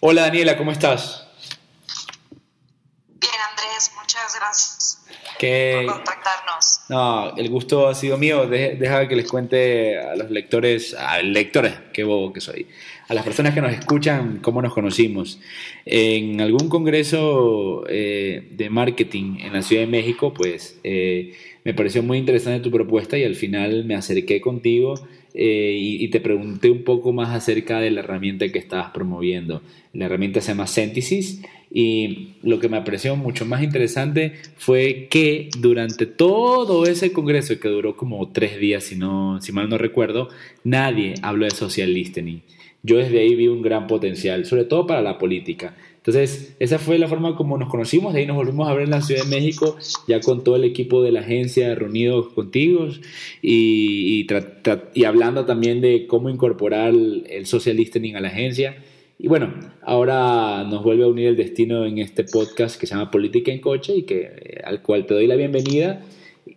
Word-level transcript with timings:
Hola 0.00 0.22
Daniela, 0.22 0.56
¿cómo 0.56 0.70
estás? 0.70 1.26
Bien, 3.08 3.32
Andrés, 3.50 3.90
muchas 3.98 4.36
gracias 4.38 5.04
por 5.40 5.86
contactarnos. 5.86 6.80
No, 6.88 7.36
el 7.36 7.48
gusto 7.48 7.88
ha 7.88 7.96
sido 7.96 8.16
mío. 8.16 8.46
deja 8.46 9.08
que 9.08 9.16
les 9.16 9.28
cuente 9.28 9.98
a 9.98 10.14
los 10.14 10.30
lectores, 10.30 10.94
a 10.94 11.20
lectores, 11.20 11.74
qué 11.92 12.04
bobo 12.04 12.32
que 12.32 12.40
soy, 12.40 12.68
a 13.08 13.14
las 13.14 13.24
personas 13.24 13.54
que 13.54 13.60
nos 13.60 13.72
escuchan 13.72 14.38
cómo 14.38 14.62
nos 14.62 14.72
conocimos. 14.72 15.40
En 15.84 16.40
algún 16.40 16.68
congreso 16.68 17.82
eh, 17.88 18.50
de 18.52 18.70
marketing 18.70 19.38
en 19.40 19.52
la 19.52 19.62
Ciudad 19.62 19.82
de 19.82 19.88
México, 19.88 20.32
pues 20.32 20.78
eh, 20.84 21.36
me 21.64 21.74
pareció 21.74 22.04
muy 22.04 22.18
interesante 22.18 22.62
tu 22.62 22.70
propuesta 22.70 23.18
y 23.18 23.24
al 23.24 23.34
final 23.34 23.84
me 23.84 23.96
acerqué 23.96 24.40
contigo 24.40 24.94
eh, 25.40 25.76
y, 25.78 26.08
te 26.08 26.18
pregunté 26.18 26.68
un 26.68 26.82
poco 26.82 27.12
más 27.12 27.28
acerca 27.28 27.78
de 27.78 27.92
la 27.92 28.00
herramienta 28.00 28.50
que 28.50 28.58
estabas 28.58 28.90
promoviendo. 28.90 29.62
La 29.92 30.06
herramienta 30.06 30.40
se 30.40 30.48
llama 30.48 30.66
Synthesis 30.66 31.42
y 31.72 32.30
lo 32.42 32.58
que 32.58 32.68
me 32.68 32.82
pareció 32.82 33.14
mucho 33.14 33.46
más 33.46 33.62
interesante 33.62 34.32
fue 34.56 35.06
que 35.08 35.48
durante 35.60 36.06
todo 36.06 36.86
ese 36.86 37.12
congreso, 37.12 37.60
que 37.60 37.68
duró 37.68 37.96
como 37.96 38.32
tres 38.32 38.58
días, 38.58 38.82
si, 38.82 38.96
no, 38.96 39.40
si 39.40 39.52
mal 39.52 39.68
no 39.68 39.78
recuerdo, 39.78 40.28
nadie 40.64 41.14
habló 41.22 41.44
de 41.44 41.52
social 41.52 41.94
listening. 41.94 42.40
Yo 42.82 42.96
desde 42.96 43.20
ahí 43.20 43.36
vi 43.36 43.46
un 43.46 43.62
gran 43.62 43.86
potencial, 43.86 44.44
sobre 44.44 44.64
todo 44.64 44.88
para 44.88 45.02
la 45.02 45.18
política. 45.18 45.76
Entonces, 46.08 46.56
esa 46.58 46.78
fue 46.78 46.96
la 46.96 47.06
forma 47.06 47.36
como 47.36 47.58
nos 47.58 47.68
conocimos, 47.68 48.14
de 48.14 48.20
ahí 48.20 48.26
nos 48.26 48.36
volvimos 48.36 48.66
a 48.66 48.72
ver 48.72 48.84
en 48.84 48.90
la 48.92 49.02
Ciudad 49.02 49.24
de 49.24 49.28
México, 49.28 49.76
ya 50.06 50.20
con 50.20 50.42
todo 50.42 50.56
el 50.56 50.64
equipo 50.64 51.02
de 51.02 51.12
la 51.12 51.20
agencia 51.20 51.74
reunidos 51.74 52.28
contigo 52.28 52.88
y, 53.42 54.26
y, 54.94 55.04
hablando 55.04 55.44
también 55.44 55.82
de 55.82 56.06
cómo 56.06 56.30
incorporar 56.30 56.94
el 56.94 57.44
social 57.44 57.76
listening 57.76 58.14
a 58.14 58.22
la 58.22 58.28
agencia. 58.28 58.82
Y 59.18 59.28
bueno, 59.28 59.52
ahora 59.82 60.64
nos 60.64 60.82
vuelve 60.82 61.04
a 61.04 61.08
unir 61.08 61.26
el 61.26 61.36
destino 61.36 61.84
en 61.84 61.98
este 61.98 62.24
podcast 62.24 62.80
que 62.80 62.86
se 62.86 62.94
llama 62.94 63.10
Política 63.10 63.52
en 63.52 63.60
Coche 63.60 63.94
y 63.94 64.04
que, 64.04 64.20
eh, 64.20 64.60
al 64.64 64.80
cual 64.80 65.04
te 65.04 65.12
doy 65.12 65.26
la 65.26 65.36
bienvenida. 65.36 66.06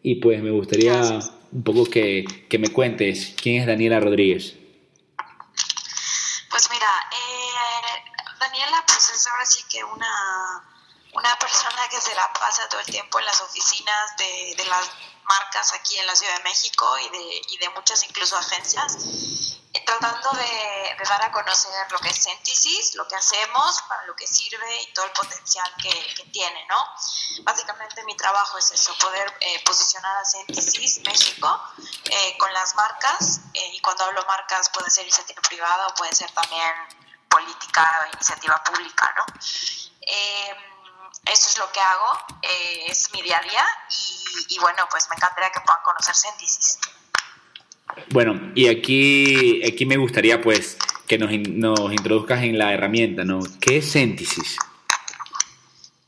Y 0.02 0.15
pues 0.15 0.41
me 0.41 0.52
gustaría 0.52 1.19
un 1.52 1.63
poco 1.63 1.83
que, 1.88 2.23
que 2.47 2.58
me 2.58 2.69
cuentes 2.69 3.36
quién 3.43 3.59
es 3.59 3.67
Daniela 3.67 3.99
Rodríguez. 3.99 4.61
Una, 9.83 10.63
una 11.13 11.39
persona 11.39 11.87
que 11.89 11.99
se 12.01 12.15
la 12.15 12.31
pasa 12.33 12.67
todo 12.69 12.79
el 12.79 12.85
tiempo 12.85 13.19
en 13.19 13.25
las 13.25 13.41
oficinas 13.41 14.17
de, 14.17 14.55
de 14.57 14.65
las 14.65 14.89
marcas 15.23 15.73
aquí 15.73 15.97
en 15.97 16.07
la 16.07 16.15
Ciudad 16.15 16.35
de 16.37 16.43
México 16.43 16.97
y 16.99 17.09
de, 17.09 17.41
y 17.49 17.57
de 17.57 17.69
muchas 17.69 18.03
incluso 18.03 18.37
agencias, 18.37 18.97
eh, 19.73 19.83
tratando 19.85 20.31
de, 20.31 20.97
dar 21.07 21.23
a 21.23 21.31
conocer 21.31 21.91
lo 21.91 21.99
que 21.99 22.09
es 22.09 22.17
Synthesis, 22.23 22.95
lo 22.95 23.07
que 23.07 23.15
hacemos, 23.15 23.81
para 23.83 24.05
lo 24.05 24.15
que 24.15 24.27
sirve 24.27 24.81
y 24.81 24.93
todo 24.93 25.05
el 25.05 25.11
potencial 25.11 25.69
que, 25.81 26.13
que 26.15 26.23
tiene, 26.25 26.65
¿no? 26.67 26.85
Básicamente 27.43 28.03
mi 28.03 28.15
trabajo 28.15 28.57
es 28.57 28.71
eso, 28.71 28.93
poder 28.97 29.33
eh, 29.39 29.61
posicionar 29.65 30.15
a 30.17 30.25
Synthesis 30.25 31.02
México 31.03 31.61
eh, 32.05 32.37
con 32.37 32.53
las 32.53 32.75
marcas, 32.75 33.41
y 33.53 33.79
cuando 33.81 34.05
hablo 34.05 34.23
marcas 34.25 34.69
puede 34.69 34.89
ser 34.89 35.03
iniciativa 35.03 35.41
privada 35.41 35.87
o 35.87 35.95
puede 35.95 36.13
ser 36.13 36.31
también 36.31 36.71
política 37.31 37.89
o 38.03 38.13
iniciativa 38.13 38.61
pública, 38.63 39.13
¿no? 39.17 39.25
Eh, 40.01 40.55
eso 41.25 41.49
es 41.49 41.57
lo 41.57 41.71
que 41.71 41.79
hago, 41.79 42.25
eh, 42.41 42.85
es 42.87 43.11
mi 43.13 43.21
día 43.21 43.37
a 43.37 43.41
día 43.41 43.65
y, 44.49 44.59
bueno, 44.59 44.87
pues 44.89 45.07
me 45.09 45.15
encantaría 45.15 45.52
que 45.52 45.61
puedan 45.61 45.81
conocer 45.83 46.15
Synthesis. 46.15 46.79
Bueno, 48.09 48.52
y 48.55 48.67
aquí, 48.69 49.61
aquí 49.65 49.85
me 49.85 49.97
gustaría 49.97 50.41
pues 50.41 50.77
que 51.07 51.17
nos, 51.17 51.29
nos 51.31 51.91
introduzcas 51.91 52.41
en 52.43 52.57
la 52.57 52.73
herramienta, 52.73 53.23
¿no? 53.23 53.39
¿Qué 53.59 53.77
es 53.77 53.91
Synthesis? 53.91 54.57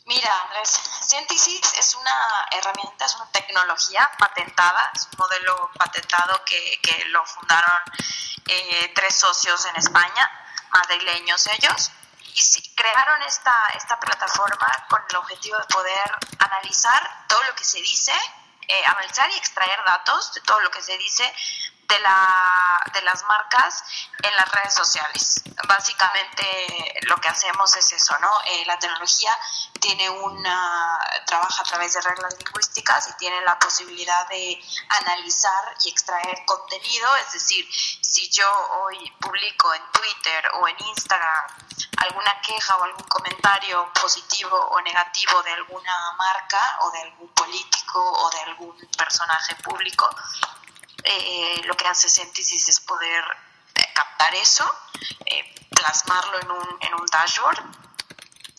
Mira, 0.05 0.41
Andrés, 0.43 0.69
Synthesis 1.07 1.61
es 1.77 1.95
una 1.95 2.47
herramienta, 2.51 3.05
es 3.05 3.15
una 3.15 3.29
tecnología 3.31 4.09
patentada, 4.17 4.91
es 4.95 5.07
un 5.11 5.19
modelo 5.19 5.69
patentado 5.77 6.41
que, 6.45 6.79
que 6.81 7.05
lo 7.05 7.23
fundaron 7.25 7.79
eh, 8.47 8.91
tres 8.95 9.15
socios 9.15 9.65
en 9.65 9.75
España 9.75 10.29
madrileños 10.73 11.47
ellos, 11.47 11.91
y 12.35 12.69
crearon 12.75 13.21
esta, 13.23 13.53
esta 13.75 13.99
plataforma 13.99 14.67
con 14.89 15.01
el 15.09 15.15
objetivo 15.17 15.57
de 15.57 15.65
poder 15.65 16.11
analizar 16.39 17.25
todo 17.27 17.43
lo 17.43 17.55
que 17.55 17.63
se 17.63 17.79
dice, 17.81 18.13
eh, 18.67 18.85
analizar 18.85 19.29
y 19.31 19.35
extraer 19.35 19.79
datos 19.85 20.33
de 20.33 20.41
todo 20.41 20.59
lo 20.61 20.71
que 20.71 20.81
se 20.81 20.97
dice 20.97 21.31
de, 21.87 21.99
la, 21.99 22.81
de 22.93 23.01
las 23.01 23.23
marcas 23.23 23.83
en 24.21 24.35
las 24.35 24.51
redes 24.51 24.73
sociales. 24.73 25.43
Básicamente 25.67 26.99
lo 27.03 27.17
que 27.17 27.29
hacemos 27.29 27.75
es 27.75 27.91
eso, 27.93 28.17
¿no? 28.19 28.31
Eh, 28.45 28.63
la 28.65 28.77
tecnología 28.79 29.37
tiene 29.79 30.09
una, 30.09 30.99
trabaja 31.25 31.61
a 31.61 31.65
través 31.65 31.93
de 31.93 32.01
reglas 32.01 32.35
lingüísticas 32.37 33.09
y 33.09 33.13
tiene 33.17 33.41
la 33.41 33.57
posibilidad 33.59 34.27
de 34.29 34.63
analizar 34.89 35.75
y 35.83 35.89
extraer 35.89 36.45
contenido, 36.45 37.15
es 37.17 37.33
decir, 37.33 37.67
si 38.01 38.29
yo 38.29 38.49
hoy 38.81 39.11
publico 39.19 39.73
en 39.73 39.81
Twitter 39.91 40.51
o 40.61 40.67
en 40.67 40.79
Instagram 40.87 41.45
alguna 41.97 42.39
queja 42.41 42.77
o 42.77 42.83
algún 42.83 43.03
comentario 43.05 43.91
positivo 43.93 44.57
o 44.57 44.81
negativo 44.81 45.41
de 45.43 45.53
alguna 45.53 46.13
marca 46.17 46.77
o 46.81 46.91
de 46.91 47.01
algún 47.01 47.27
político 47.29 47.99
o 47.99 48.29
de 48.29 48.39
algún 48.41 48.77
personaje 48.97 49.55
público, 49.55 50.09
eh, 51.03 51.61
lo 51.65 51.75
que 51.75 51.87
hace 51.87 52.09
Synthesis 52.09 52.69
es 52.69 52.79
poder 52.79 53.23
eh, 53.75 53.93
captar 53.93 54.33
eso, 54.35 54.65
eh, 55.25 55.55
plasmarlo 55.69 56.39
en 56.41 56.51
un, 56.51 56.77
en 56.81 56.93
un 56.95 57.05
dashboard, 57.07 57.63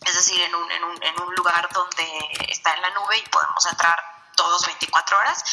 es 0.06 0.14
decir, 0.14 0.40
en 0.40 0.54
un, 0.54 0.70
en, 0.70 0.84
un, 0.84 1.02
en 1.02 1.22
un 1.22 1.34
lugar 1.34 1.68
donde 1.72 2.06
está 2.48 2.74
en 2.74 2.82
la 2.82 2.90
nube 2.90 3.16
y 3.18 3.28
podemos 3.28 3.64
entrar 3.66 3.98
todos 4.36 4.66
24 4.66 5.18
horas. 5.18 5.44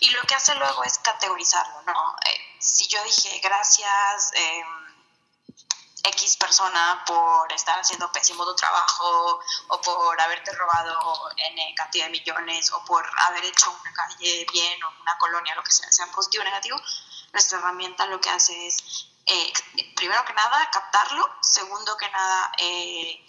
Y 0.00 0.10
lo 0.10 0.22
que 0.22 0.34
hace 0.34 0.54
luego 0.56 0.82
es 0.84 0.98
categorizarlo, 0.98 1.82
¿no? 1.86 2.16
si 2.60 2.86
yo 2.88 3.02
dije 3.04 3.40
gracias, 3.42 4.32
eh, 4.34 4.62
X 6.02 6.36
persona 6.36 7.02
por 7.06 7.52
estar 7.52 7.78
haciendo 7.78 8.10
pésimo 8.10 8.44
tu 8.44 8.54
trabajo 8.54 9.40
o 9.68 9.80
por 9.80 10.20
haberte 10.20 10.52
robado 10.52 11.30
N 11.36 11.74
cantidad 11.76 12.06
de 12.06 12.12
millones 12.12 12.72
o 12.72 12.84
por 12.84 13.08
haber 13.18 13.44
hecho 13.44 13.70
una 13.70 13.92
calle 13.92 14.46
bien 14.52 14.82
o 14.82 14.88
una 15.00 15.18
colonia, 15.18 15.54
lo 15.54 15.62
que 15.62 15.72
sea, 15.72 15.90
sea 15.92 16.06
positivo 16.06 16.42
o 16.42 16.44
negativo, 16.44 16.80
nuestra 17.32 17.58
herramienta 17.58 18.06
lo 18.06 18.20
que 18.20 18.30
hace 18.30 18.66
es, 18.66 19.06
eh, 19.26 19.52
primero 19.94 20.24
que 20.24 20.32
nada, 20.32 20.70
captarlo, 20.70 21.28
segundo 21.42 21.96
que 21.96 22.08
nada, 22.10 22.52
eh, 22.58 23.26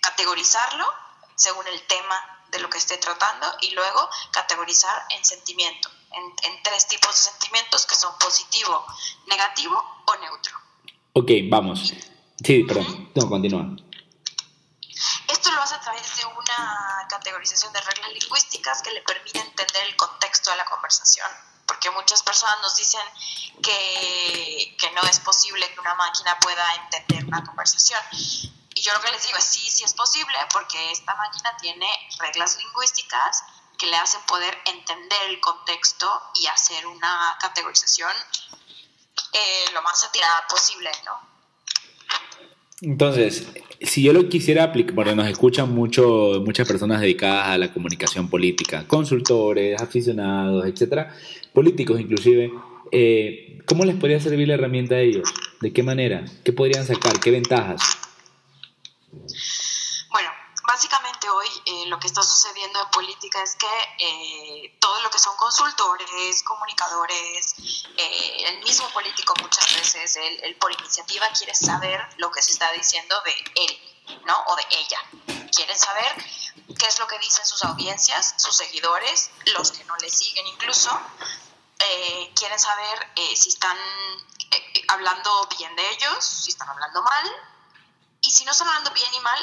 categorizarlo 0.00 0.92
según 1.34 1.66
el 1.68 1.86
tema 1.86 2.44
de 2.48 2.58
lo 2.60 2.70
que 2.70 2.78
esté 2.78 2.96
tratando 2.96 3.46
y 3.60 3.70
luego 3.72 4.08
categorizar 4.32 5.06
en 5.10 5.24
sentimiento, 5.24 5.90
en, 6.12 6.34
en 6.42 6.62
tres 6.62 6.88
tipos 6.88 7.14
de 7.14 7.30
sentimientos 7.30 7.86
que 7.86 7.94
son 7.94 8.16
positivo, 8.18 8.84
negativo 9.26 10.02
o 10.06 10.16
neutro. 10.16 10.67
Ok, 11.18 11.32
vamos. 11.50 11.94
Sí, 12.44 12.62
perdón. 12.62 13.10
No, 13.16 13.28
continúa. 13.28 13.66
Esto 15.26 15.50
lo 15.50 15.60
hace 15.60 15.74
a 15.74 15.80
través 15.80 16.16
de 16.16 16.24
una 16.26 17.06
categorización 17.10 17.72
de 17.72 17.80
reglas 17.80 18.12
lingüísticas 18.12 18.82
que 18.82 18.92
le 18.92 19.02
permite 19.02 19.40
entender 19.40 19.82
el 19.88 19.96
contexto 19.96 20.52
de 20.52 20.58
la 20.58 20.64
conversación. 20.66 21.26
Porque 21.66 21.90
muchas 21.90 22.22
personas 22.22 22.58
nos 22.62 22.76
dicen 22.76 23.00
que, 23.60 24.76
que 24.78 24.90
no 24.92 25.02
es 25.10 25.18
posible 25.18 25.68
que 25.74 25.80
una 25.80 25.96
máquina 25.96 26.38
pueda 26.38 26.64
entender 26.84 27.24
una 27.24 27.44
conversación. 27.44 28.00
Y 28.12 28.80
yo 28.80 28.92
lo 28.94 29.00
que 29.00 29.10
les 29.10 29.26
digo 29.26 29.38
es 29.38 29.44
sí, 29.44 29.68
sí 29.68 29.82
es 29.82 29.94
posible, 29.94 30.38
porque 30.52 30.92
esta 30.92 31.16
máquina 31.16 31.56
tiene 31.56 31.88
reglas 32.20 32.56
lingüísticas 32.58 33.42
que 33.76 33.86
le 33.86 33.96
hacen 33.96 34.20
poder 34.22 34.56
entender 34.66 35.22
el 35.30 35.40
contexto 35.40 36.30
y 36.36 36.46
hacer 36.46 36.86
una 36.86 37.36
categorización 37.40 38.12
eh, 39.32 39.70
lo 39.74 39.82
más 39.82 40.04
atirada 40.04 40.44
posible, 40.48 40.90
¿no? 41.04 41.28
Entonces, 42.80 43.48
si 43.80 44.02
yo 44.02 44.12
lo 44.12 44.28
quisiera 44.28 44.64
aplicar, 44.64 44.94
porque 44.94 45.14
nos 45.14 45.28
escuchan 45.28 45.74
mucho, 45.74 46.40
muchas 46.44 46.66
personas 46.68 47.00
dedicadas 47.00 47.48
a 47.48 47.58
la 47.58 47.72
comunicación 47.72 48.28
política, 48.28 48.86
consultores, 48.86 49.80
aficionados, 49.80 50.64
etcétera, 50.66 51.14
políticos 51.52 52.00
inclusive, 52.00 52.52
eh, 52.92 53.58
¿cómo 53.66 53.84
les 53.84 53.96
podría 53.96 54.20
servir 54.20 54.48
la 54.48 54.54
herramienta 54.54 54.94
a 54.94 55.00
ellos? 55.00 55.28
¿De 55.60 55.72
qué 55.72 55.82
manera? 55.82 56.24
¿Qué 56.44 56.52
podrían 56.52 56.86
sacar? 56.86 57.18
¿Qué 57.18 57.30
ventajas? 57.30 57.98
Hoy 61.28 61.48
eh, 61.66 61.86
lo 61.86 61.98
que 61.98 62.06
está 62.06 62.22
sucediendo 62.22 62.80
en 62.80 62.90
política 62.90 63.42
es 63.42 63.56
que 63.56 63.66
eh, 63.98 64.76
todo 64.80 65.00
lo 65.02 65.10
que 65.10 65.18
son 65.18 65.36
consultores, 65.36 66.42
comunicadores, 66.42 67.54
eh, 67.96 68.44
el 68.48 68.58
mismo 68.62 68.88
político 68.90 69.34
muchas 69.40 69.74
veces, 69.74 70.16
él, 70.16 70.56
por 70.60 70.72
iniciativa 70.72 71.28
quiere 71.30 71.54
saber 71.54 72.00
lo 72.18 72.30
que 72.30 72.42
se 72.42 72.52
está 72.52 72.70
diciendo 72.72 73.20
de 73.24 73.34
él, 73.56 74.20
¿no? 74.26 74.36
O 74.46 74.56
de 74.56 74.66
ella. 74.70 75.00
Quiere 75.54 75.76
saber 75.76 76.14
qué 76.78 76.86
es 76.86 76.98
lo 76.98 77.06
que 77.06 77.18
dicen 77.18 77.44
sus 77.46 77.64
audiencias, 77.64 78.34
sus 78.36 78.56
seguidores, 78.56 79.30
los 79.56 79.72
que 79.72 79.84
no 79.84 79.96
le 79.96 80.10
siguen 80.10 80.46
incluso. 80.46 80.90
quieren 82.34 82.58
saber 82.58 83.12
si 83.34 83.48
están 83.48 83.76
hablando 84.88 85.48
bien 85.58 85.74
de 85.76 85.90
ellos, 85.90 86.24
si 86.24 86.50
están 86.50 86.68
hablando 86.68 87.02
mal, 87.02 87.26
y 88.20 88.30
si 88.30 88.44
no 88.44 88.52
están 88.52 88.68
hablando 88.68 88.90
bien 88.92 89.12
y 89.14 89.20
mal, 89.20 89.38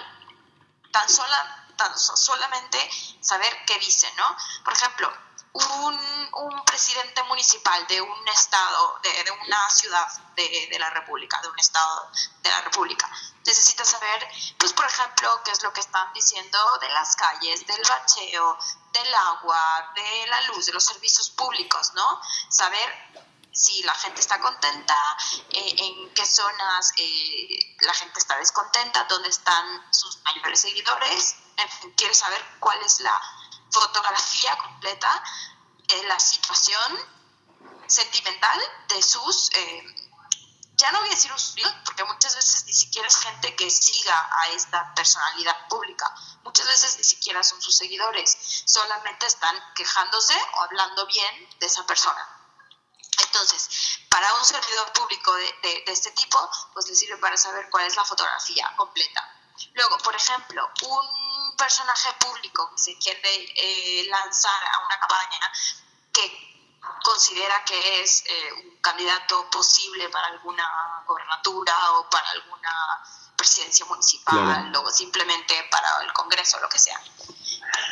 tan, 0.92 1.10
sola, 1.10 1.65
solamente 1.96 2.90
saber 3.22 3.66
qué 3.66 3.78
dicen, 3.80 4.16
¿no? 4.16 4.36
Por 4.64 4.74
ejemplo, 4.74 5.12
un, 5.54 6.30
un 6.34 6.66
presidente 6.66 7.24
municipal 7.24 7.88
de 7.88 8.02
un 8.02 8.28
estado, 8.28 9.00
de, 9.02 9.32
una 9.32 9.70
ciudad 9.70 10.08
de, 10.36 10.68
de, 10.70 10.80
la 10.80 10.90
República, 10.90 11.40
de 11.42 11.48
un 11.48 11.58
estado 11.58 12.12
de 12.42 12.50
la 12.50 12.62
República, 12.62 13.10
necesita 13.46 13.86
saber, 13.86 14.28
pues 14.58 14.74
por 14.74 14.86
ejemplo, 14.86 15.42
qué 15.46 15.52
es 15.52 15.64
lo 15.64 15.72
que 15.72 15.80
están 15.80 16.12
diciendo 16.14 16.60
de 16.82 16.90
las 16.90 17.16
calles, 17.16 17.66
del 17.66 17.82
bacheo, 17.88 18.58
del 18.92 19.16
agua, 19.16 19.94
de 19.96 20.28
la 20.28 20.42
luz, 20.42 20.66
de 20.66 20.74
los 20.74 20.84
servicios 20.84 21.30
públicos, 21.30 21.94
¿no? 21.94 22.22
Saber 22.50 22.94
si 23.54 23.82
la 23.84 23.94
gente 23.96 24.20
está 24.20 24.40
contenta, 24.42 24.96
eh, 25.52 25.76
en 25.78 26.14
qué 26.14 26.26
zonas 26.26 26.92
eh, 26.98 27.78
la 27.80 27.94
gente 27.94 28.20
está 28.20 28.38
descontenta, 28.38 29.06
dónde 29.06 29.30
están 29.30 29.86
sus 29.94 30.20
mayores 30.24 30.60
seguidores, 30.60 31.38
en 31.58 31.70
fin, 31.70 31.94
quiere 31.96 32.14
saber 32.14 32.44
cuál 32.60 32.82
es 32.82 33.00
la 33.00 33.22
fotografía 33.72 34.58
completa 34.58 35.24
de 35.88 36.04
la 36.04 36.20
situación 36.20 37.16
sentimental 37.88 38.60
de 38.88 39.02
sus, 39.02 39.52
eh, 39.54 39.84
ya 40.74 40.92
no 40.92 41.00
voy 41.00 41.10
a 41.10 41.12
decir 41.12 41.32
usuarios, 41.32 41.74
porque 41.86 42.04
muchas 42.04 42.36
veces 42.36 42.66
ni 42.66 42.74
siquiera 42.74 43.08
es 43.08 43.18
gente 43.18 43.56
que 43.56 43.70
siga 43.70 44.30
a 44.32 44.48
esta 44.50 44.94
personalidad 44.94 45.68
pública, 45.68 46.14
muchas 46.44 46.66
veces 46.68 46.98
ni 46.98 47.04
siquiera 47.04 47.44
son 47.44 47.62
sus 47.62 47.76
seguidores, 47.76 48.38
solamente 48.66 49.26
están 49.26 49.56
quejándose 49.76 50.34
o 50.56 50.62
hablando 50.62 51.06
bien 51.06 51.50
de 51.60 51.66
esa 51.66 51.86
persona. 51.86 52.28
Entonces, 53.18 54.00
para 54.10 54.34
un 54.34 54.46
servidor 54.46 54.92
público 54.94 55.34
de, 55.34 55.56
de, 55.64 55.84
de, 55.86 55.92
este 55.92 56.12
tipo, 56.12 56.50
pues 56.74 56.88
le 56.88 56.96
sirve 56.96 57.18
para 57.18 57.38
saber 57.38 57.70
cuál 57.70 57.86
es 57.86 57.96
la 57.96 58.04
fotografía 58.04 58.74
completa. 58.76 59.35
Luego, 59.74 59.98
por 60.00 60.16
ejemplo, 60.16 60.70
un 60.84 61.56
personaje 61.58 62.14
público 62.20 62.72
que 62.72 62.78
se 62.78 62.98
quiere 62.98 63.54
eh, 63.56 64.08
lanzar 64.10 64.64
a 64.74 64.86
una 64.86 65.00
campaña 65.00 65.52
que 66.12 66.56
considera 67.04 67.64
que 67.66 68.02
es 68.02 68.24
eh, 68.26 68.54
un 68.54 68.78
candidato 68.78 69.50
posible 69.50 70.10
para 70.10 70.28
alguna 70.28 71.04
gobernatura 71.08 71.92
o 71.94 72.10
para 72.10 72.30
alguna 72.32 73.04
presidencia 73.36 73.86
municipal 73.86 74.36
claro. 74.36 74.82
o 74.82 74.90
simplemente 74.92 75.68
para 75.72 76.02
el 76.02 76.14
Congreso, 76.14 76.60
lo 76.60 76.70
que 76.70 76.80
sea. 76.80 77.00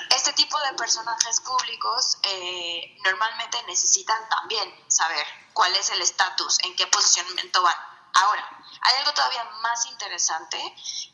Este 0.10 0.34
tipo 0.34 0.60
de 0.60 0.74
personajes 0.74 1.42
públicos 1.42 2.18
eh, 2.24 2.98
normalmente 3.04 3.62
necesitan 3.64 4.18
también 4.30 4.74
saber 4.88 5.26
cuál 5.54 5.76
es 5.76 5.90
el 5.90 6.02
estatus, 6.02 6.60
en 6.64 6.76
qué 6.76 6.88
posicionamiento 6.88 7.62
van. 7.62 7.76
Ahora, 8.14 8.53
hay 8.84 8.96
algo 8.98 9.14
todavía 9.14 9.44
más 9.62 9.86
interesante, 9.86 10.58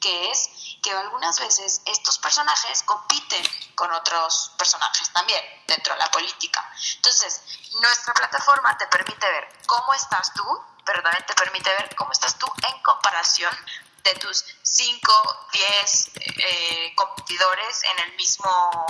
que 0.01 0.31
es 0.31 0.49
que 0.81 0.91
algunas 0.91 1.39
veces 1.39 1.81
estos 1.85 2.17
personajes 2.17 2.83
compiten 2.83 3.43
con 3.75 3.91
otros 3.91 4.53
personajes 4.57 5.11
también 5.11 5.43
dentro 5.67 5.93
de 5.93 5.99
la 5.99 6.09
política. 6.09 6.67
Entonces, 6.95 7.41
nuestra 7.79 8.13
plataforma 8.13 8.77
te 8.77 8.87
permite 8.87 9.29
ver 9.29 9.47
cómo 9.67 9.93
estás 9.93 10.33
tú, 10.33 10.65
pero 10.83 11.03
también 11.03 11.25
te 11.25 11.35
permite 11.35 11.69
ver 11.69 11.95
cómo 11.95 12.11
estás 12.11 12.37
tú 12.39 12.51
en 12.67 12.81
comparación 12.81 13.55
de 14.03 14.15
tus 14.15 14.45
5, 14.63 15.47
10 15.51 16.11
eh, 16.15 16.93
competidores 16.95 17.83
en 17.83 17.99
el 17.99 18.15
mismo 18.15 18.85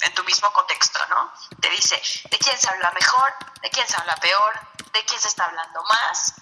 en 0.00 0.14
tu 0.14 0.24
mismo 0.24 0.52
contexto, 0.52 0.98
¿no? 1.08 1.32
Te 1.60 1.70
dice 1.70 2.00
de 2.28 2.38
quién 2.38 2.58
se 2.58 2.68
habla 2.68 2.90
mejor, 2.90 3.32
de 3.60 3.70
quién 3.70 3.86
se 3.86 3.96
habla 3.96 4.16
peor, 4.16 4.60
de 4.92 5.04
quién 5.04 5.20
se 5.20 5.28
está 5.28 5.44
hablando 5.44 5.84
más, 5.84 6.34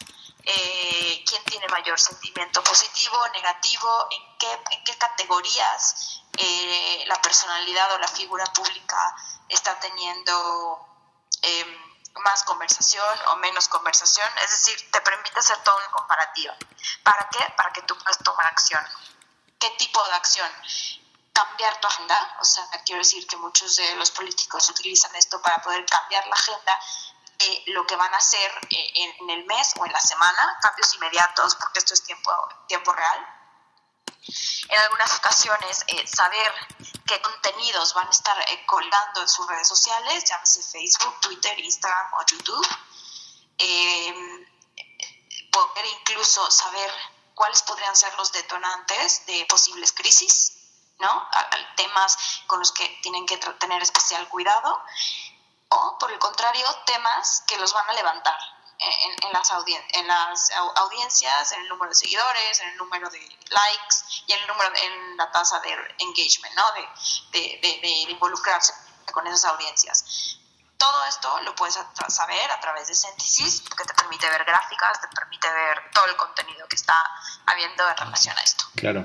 eh, 0.44 1.24
quién 1.26 1.44
tiene 1.44 1.68
mayor 1.68 2.00
sentimiento 2.00 2.62
positivo, 2.62 3.16
negativo, 3.28 4.08
en 4.10 4.38
qué, 4.38 4.52
en 4.70 4.84
qué 4.84 4.96
categorías 4.96 6.22
eh, 6.36 7.04
la 7.06 7.20
personalidad 7.20 7.92
o 7.94 7.98
la 7.98 8.08
figura 8.08 8.44
pública 8.46 9.16
está 9.48 9.78
teniendo 9.78 10.86
eh, 11.42 11.90
más 12.20 12.42
conversación 12.44 13.18
o 13.28 13.36
menos 13.36 13.68
conversación, 13.68 14.28
es 14.44 14.50
decir, 14.50 14.90
te 14.90 15.00
permite 15.00 15.38
hacer 15.38 15.58
todo 15.62 15.76
un 15.76 15.92
comparativo. 15.92 16.54
¿Para 17.02 17.28
qué? 17.28 17.40
Para 17.56 17.72
que 17.72 17.82
tú 17.82 17.96
puedas 17.96 18.18
tomar 18.18 18.46
acción. 18.46 18.84
¿Qué 19.58 19.70
tipo 19.70 20.02
de 20.04 20.12
acción? 20.14 20.50
Cambiar 21.32 21.80
tu 21.80 21.88
agenda, 21.88 22.36
o 22.40 22.44
sea, 22.44 22.68
quiero 22.84 23.00
decir 23.00 23.26
que 23.26 23.36
muchos 23.36 23.76
de 23.76 23.94
los 23.96 24.10
políticos 24.10 24.68
utilizan 24.70 25.14
esto 25.16 25.40
para 25.42 25.60
poder 25.62 25.84
cambiar 25.86 26.26
la 26.26 26.34
agenda 26.34 26.80
de 27.40 27.72
lo 27.72 27.86
que 27.86 27.96
van 27.96 28.12
a 28.14 28.18
hacer 28.18 28.50
eh, 28.70 28.92
en 28.94 29.30
el 29.30 29.44
mes 29.46 29.74
o 29.78 29.86
en 29.86 29.92
la 29.92 30.00
semana, 30.00 30.58
cambios 30.62 30.94
inmediatos, 30.94 31.56
porque 31.56 31.80
esto 31.80 31.94
es 31.94 32.04
tiempo, 32.04 32.30
tiempo 32.68 32.92
real. 32.92 33.40
En 34.68 34.78
algunas 34.78 35.16
ocasiones, 35.16 35.84
eh, 35.88 36.06
saber 36.06 36.52
qué 37.06 37.20
contenidos 37.22 37.94
van 37.94 38.06
a 38.06 38.10
estar 38.10 38.38
eh, 38.48 38.66
colgando 38.66 39.22
en 39.22 39.28
sus 39.28 39.46
redes 39.46 39.66
sociales, 39.66 40.24
llámese 40.24 40.62
Facebook, 40.62 41.20
Twitter, 41.20 41.58
Instagram 41.58 42.14
o 42.14 42.26
YouTube. 42.26 42.68
Eh, 43.58 44.46
poder 45.50 45.86
incluso 45.86 46.48
saber 46.50 46.90
cuáles 47.34 47.62
podrían 47.62 47.96
ser 47.96 48.14
los 48.16 48.30
detonantes 48.32 49.26
de 49.26 49.44
posibles 49.46 49.92
crisis, 49.92 50.52
¿no? 50.98 51.28
Temas 51.76 52.16
con 52.46 52.60
los 52.60 52.72
que 52.72 52.86
tienen 53.02 53.26
que 53.26 53.38
tener 53.38 53.82
especial 53.82 54.28
cuidado 54.28 54.84
o, 55.70 55.98
por 55.98 56.10
el 56.10 56.18
contrario, 56.18 56.66
temas 56.86 57.42
que 57.46 57.56
los 57.58 57.72
van 57.72 57.88
a 57.88 57.92
levantar 57.94 58.38
en, 58.80 59.26
en, 59.26 59.32
las 59.32 59.50
audien 59.50 59.82
en, 59.92 60.06
las 60.06 60.50
audiencias, 60.76 61.52
en 61.52 61.62
el 61.62 61.68
número 61.68 61.90
de 61.90 61.94
seguidores, 61.94 62.60
en 62.60 62.68
el 62.70 62.76
número 62.76 63.10
de 63.10 63.18
likes 63.50 63.96
y 64.26 64.32
en, 64.32 64.40
el 64.40 64.46
número 64.46 64.70
en 64.74 65.16
la 65.16 65.30
tasa 65.30 65.60
de 65.60 65.70
engagement, 65.98 66.54
¿no? 66.54 66.72
de, 66.72 67.38
de, 67.38 67.60
de, 67.60 67.80
de 67.80 67.88
involucrarse 68.10 68.72
con 69.12 69.26
esas 69.26 69.44
audiencias. 69.44 70.38
Todo 70.78 71.04
esto 71.04 71.40
lo 71.40 71.54
puedes 71.54 71.78
saber 72.08 72.50
a 72.50 72.58
través 72.60 72.88
de 72.88 72.94
Synthesis, 72.94 73.60
que 73.60 73.84
te 73.84 73.92
permite 73.92 74.30
ver 74.30 74.44
gráficas, 74.44 74.98
te 75.00 75.08
permite 75.08 75.52
ver 75.52 75.90
todo 75.92 76.06
el 76.06 76.16
contenido 76.16 76.66
que 76.68 76.76
está 76.76 76.96
habiendo 77.46 77.86
en 77.86 77.96
relación 77.98 78.36
a 78.38 78.40
esto. 78.40 78.64
Claro. 78.76 79.04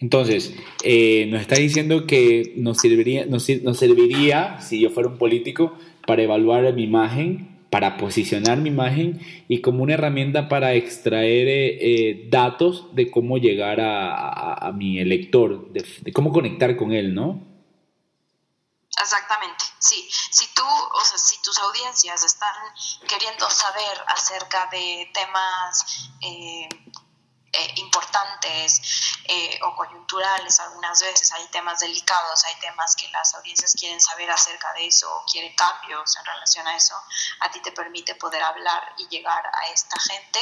Entonces, 0.00 0.54
eh, 0.82 1.26
nos 1.30 1.40
está 1.40 1.56
diciendo 1.56 2.06
que 2.06 2.52
nos 2.56 2.78
serviría, 2.78 3.24
nos, 3.26 3.44
serviría, 3.44 4.60
si 4.60 4.80
yo 4.80 4.90
fuera 4.90 5.08
un 5.08 5.18
político, 5.18 5.76
para 6.06 6.22
evaluar 6.22 6.72
mi 6.74 6.84
imagen, 6.84 7.66
para 7.70 7.96
posicionar 7.96 8.58
mi 8.58 8.68
imagen 8.68 9.20
y 9.48 9.60
como 9.60 9.82
una 9.82 9.94
herramienta 9.94 10.48
para 10.48 10.74
extraer 10.74 11.48
eh, 11.48 11.78
eh, 11.80 12.28
datos 12.30 12.94
de 12.94 13.10
cómo 13.10 13.38
llegar 13.38 13.78
a, 13.80 14.70
mi 14.74 14.98
elector, 14.98 15.72
de, 15.72 15.84
de, 16.02 16.12
cómo 16.12 16.32
conectar 16.32 16.76
con 16.76 16.92
él, 16.92 17.14
¿no? 17.14 17.42
Exactamente, 19.00 19.64
sí. 19.78 20.06
Si 20.30 20.46
tú, 20.54 20.62
o 20.62 21.04
sea, 21.04 21.18
si 21.18 21.40
tus 21.42 21.58
audiencias 21.58 22.24
están 22.24 22.54
queriendo 23.08 23.48
saber 23.50 23.98
acerca 24.06 24.68
de 24.70 25.10
temas 25.12 26.10
eh, 27.58 27.72
importantes 27.76 28.80
eh, 29.24 29.58
o 29.62 29.74
coyunturales 29.74 30.60
algunas 30.60 31.00
veces, 31.00 31.32
hay 31.32 31.46
temas 31.48 31.80
delicados, 31.80 32.44
hay 32.44 32.54
temas 32.56 32.94
que 32.96 33.08
las 33.08 33.34
audiencias 33.34 33.74
quieren 33.78 34.00
saber 34.00 34.30
acerca 34.30 34.72
de 34.74 34.86
eso 34.86 35.12
o 35.14 35.24
quieren 35.24 35.54
cambios 35.54 36.16
en 36.16 36.24
relación 36.24 36.66
a 36.66 36.76
eso, 36.76 36.94
a 37.40 37.50
ti 37.50 37.60
te 37.60 37.72
permite 37.72 38.14
poder 38.14 38.42
hablar 38.42 38.94
y 38.98 39.08
llegar 39.08 39.44
a 39.46 39.68
esta 39.68 39.98
gente 39.98 40.40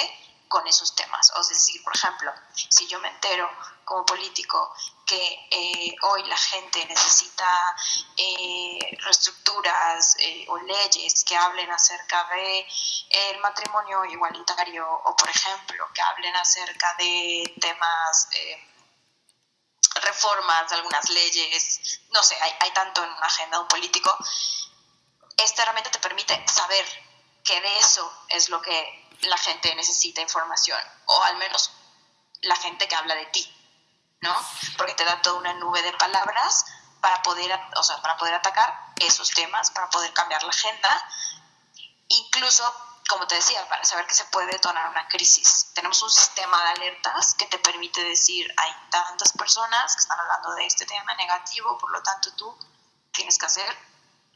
con 0.49 0.67
esos 0.67 0.95
temas. 0.95 1.33
Es 1.41 1.49
decir, 1.49 1.83
por 1.83 1.95
ejemplo, 1.97 2.33
si 2.69 2.87
yo 2.87 3.01
me 3.01 3.09
entero 3.09 3.51
como 3.85 4.05
político 4.05 4.75
que 5.07 5.49
eh, 5.51 5.95
hoy 6.03 6.25
la 6.25 6.37
gente 6.37 6.85
necesita 6.87 7.77
eh, 8.17 8.97
reestructuras 9.03 10.17
eh, 10.19 10.47
o 10.49 10.59
leyes 10.59 11.25
que 11.25 11.37
hablen 11.37 11.71
acerca 11.71 12.25
de 12.29 12.67
el 13.11 13.39
matrimonio 13.41 14.05
igualitario 14.05 14.89
o, 14.91 15.17
por 15.17 15.29
ejemplo, 15.29 15.89
que 15.95 16.03
hablen 16.03 16.35
acerca 16.37 16.95
de 16.99 17.55
temas 17.61 18.29
reformas 20.03 20.69
de 20.71 20.77
algunas 20.77 21.09
leyes, 21.11 22.01
no 22.11 22.23
sé, 22.23 22.37
hay, 22.41 22.53
hay 22.61 22.71
tanto 22.73 23.03
en 23.05 23.11
una 23.11 23.27
agenda 23.27 23.61
un 23.61 23.69
político, 23.69 24.17
esta 25.37 25.63
herramienta 25.63 25.91
te 25.91 25.99
permite 25.99 26.45
saber 26.49 26.85
que 27.45 27.61
de 27.61 27.79
eso 27.79 28.27
es 28.29 28.49
lo 28.49 28.61
que 28.61 29.09
la 29.23 29.37
gente 29.37 29.75
necesita 29.75 30.21
información, 30.21 30.81
o 31.07 31.23
al 31.25 31.37
menos 31.37 31.71
la 32.43 32.57
gente 32.57 32.89
que 32.89 32.95
habla 32.95 33.15
de 33.15 33.27
ti, 33.27 33.54
¿no? 34.25 34.35
Porque 34.79 34.95
te 34.95 35.05
da 35.05 35.21
toda 35.23 35.39
una 35.39 35.53
nube 35.55 35.83
de 35.83 35.93
palabras 35.93 36.65
para 37.01 37.23
poder, 37.23 37.53
o 37.77 37.83
sea, 37.83 38.01
para 38.01 38.17
poder 38.17 38.35
atacar 38.35 38.93
esos 38.97 39.31
temas, 39.31 39.71
para 39.71 39.89
poder 39.91 40.13
cambiar 40.15 40.43
la 40.43 40.49
agenda, 40.49 41.09
incluso, 42.09 42.65
como 43.09 43.27
te 43.27 43.35
decía, 43.35 43.69
para 43.69 43.85
saber 43.85 44.07
que 44.07 44.15
se 44.15 44.25
puede 44.25 44.47
detonar 44.47 44.89
una 44.89 45.07
crisis. 45.09 45.71
Tenemos 45.75 46.03
un 46.03 46.11
sistema 46.11 46.57
de 46.65 46.71
alertas 46.71 47.35
que 47.35 47.45
te 47.47 47.59
permite 47.59 48.03
decir, 48.03 48.53
hay 48.57 48.73
tantas 48.91 49.33
personas 49.33 49.95
que 49.95 50.01
están 50.01 50.19
hablando 50.19 50.55
de 50.55 50.65
este 50.65 50.87
tema 50.87 51.15
negativo, 51.15 51.77
por 51.77 51.91
lo 51.93 52.03
tanto 52.03 52.33
tú 52.35 52.59
tienes 53.13 53.39
que 53.39 53.47
hacer 53.47 53.77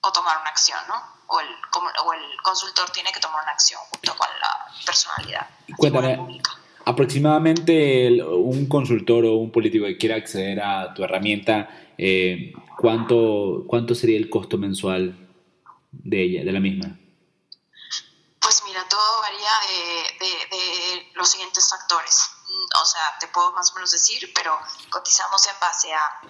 o 0.02 0.12
tomar 0.12 0.38
una 0.38 0.50
acción, 0.50 0.80
¿no? 0.87 1.18
O 1.28 1.40
el, 1.40 1.57
o 2.04 2.12
el 2.12 2.42
consultor 2.42 2.90
tiene 2.90 3.11
que 3.12 3.21
tomar 3.21 3.42
una 3.42 3.52
acción 3.52 3.80
junto 3.90 4.16
con 4.16 4.28
la 4.40 4.66
personalidad. 4.85 5.49
Cuéntame, 5.76 6.42
aproximadamente 6.88 8.23
un 8.23 8.66
consultor 8.66 9.26
o 9.26 9.35
un 9.35 9.52
político 9.52 9.85
que 9.85 9.99
quiera 9.99 10.16
acceder 10.16 10.59
a 10.62 10.95
tu 10.95 11.04
herramienta, 11.04 11.68
eh, 11.99 12.54
¿cuánto, 12.78 13.64
¿cuánto 13.66 13.95
sería 13.95 14.16
el 14.16 14.30
costo 14.30 14.57
mensual 14.57 15.28
de 15.92 16.23
ella, 16.23 16.45
de 16.45 16.52
la 16.52 16.61
misma? 16.61 16.99
Pues 18.40 18.62
mira, 18.66 18.87
todo 18.88 19.21
varía 19.21 19.50
de, 20.18 21.12
los 21.14 21.28
siguientes 21.28 21.68
factores. 21.68 22.30
O 22.80 22.87
sea, 22.87 23.02
te 23.21 23.28
puedo 23.28 23.52
más 23.52 23.71
o 23.73 23.75
menos 23.75 23.90
decir, 23.90 24.33
pero 24.35 24.57
cotizamos 24.88 25.47
en 25.47 25.61
base 25.61 25.92
a 25.92 26.21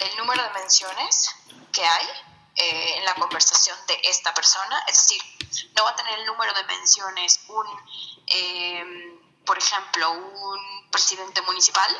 el 0.00 0.16
número 0.16 0.42
de 0.42 0.58
menciones 0.58 1.28
que 1.70 1.84
hay 1.84 2.06
eh, 2.56 2.94
en 2.96 3.04
la 3.04 3.14
conversación 3.16 3.76
de 3.88 4.00
esta 4.08 4.32
persona, 4.32 4.82
es 4.88 4.96
decir, 4.96 5.20
no 5.76 5.84
va 5.84 5.90
a 5.90 5.96
tener 5.96 6.18
el 6.18 6.24
número 6.24 6.54
de 6.54 6.64
menciones 6.64 7.40
un, 7.48 7.66
eh, 8.26 9.18
por 9.44 9.58
ejemplo, 9.58 10.12
un 10.12 10.90
presidente 10.90 11.40
municipal 11.42 11.90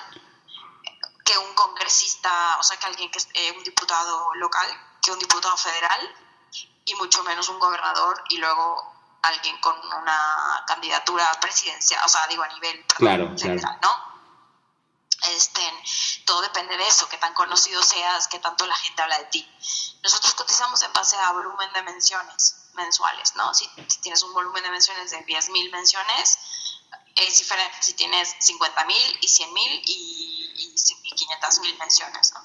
que 1.24 1.38
un 1.38 1.54
congresista, 1.54 2.58
o 2.58 2.62
sea, 2.62 2.76
que 2.78 2.86
alguien 2.86 3.10
que 3.10 3.18
es 3.18 3.28
eh, 3.34 3.52
un 3.56 3.62
diputado 3.62 4.34
local, 4.34 4.68
que 5.00 5.12
un 5.12 5.18
diputado 5.18 5.56
federal 5.56 6.00
y 6.84 6.94
mucho 6.96 7.22
menos 7.22 7.48
un 7.48 7.58
gobernador 7.58 8.22
y 8.28 8.38
luego 8.38 8.92
alguien 9.22 9.58
con 9.60 9.76
una 9.78 10.64
candidatura 10.66 11.32
presidencial, 11.40 12.04
o 12.04 12.08
sea, 12.08 12.26
digo 12.26 12.42
a 12.42 12.48
nivel 12.48 12.84
federal, 12.88 13.78
¿no? 13.82 14.12
Este, 15.30 15.62
todo 16.26 16.40
depende 16.42 16.76
de 16.76 16.86
eso, 16.86 17.08
que 17.08 17.16
tan 17.16 17.32
conocido 17.32 17.80
seas, 17.80 18.26
que 18.26 18.40
tanto 18.40 18.66
la 18.66 18.74
gente 18.74 19.02
habla 19.02 19.18
de 19.18 19.26
ti. 19.26 19.48
Nosotros 20.02 20.34
cotizamos 20.34 20.82
en 20.82 20.92
base 20.92 21.16
a 21.16 21.30
volumen 21.30 21.72
de 21.72 21.82
menciones 21.82 22.56
mensuales, 22.74 23.36
¿no? 23.36 23.54
Si, 23.54 23.68
tienes 24.00 24.22
un 24.24 24.32
volumen 24.32 24.64
de 24.64 24.70
menciones 24.70 25.12
de 25.12 25.24
10.000 25.24 25.70
menciones, 25.70 26.38
es 27.16 27.38
diferente 27.38 27.76
si 27.80 27.94
tienes 27.94 28.36
50.000 28.38 29.18
y 29.20 29.26
100.000 29.26 29.82
y, 29.84 30.52
y, 30.56 30.74
y 31.04 31.10
500.000 31.12 31.78
menciones, 31.78 32.32
¿no? 32.32 32.44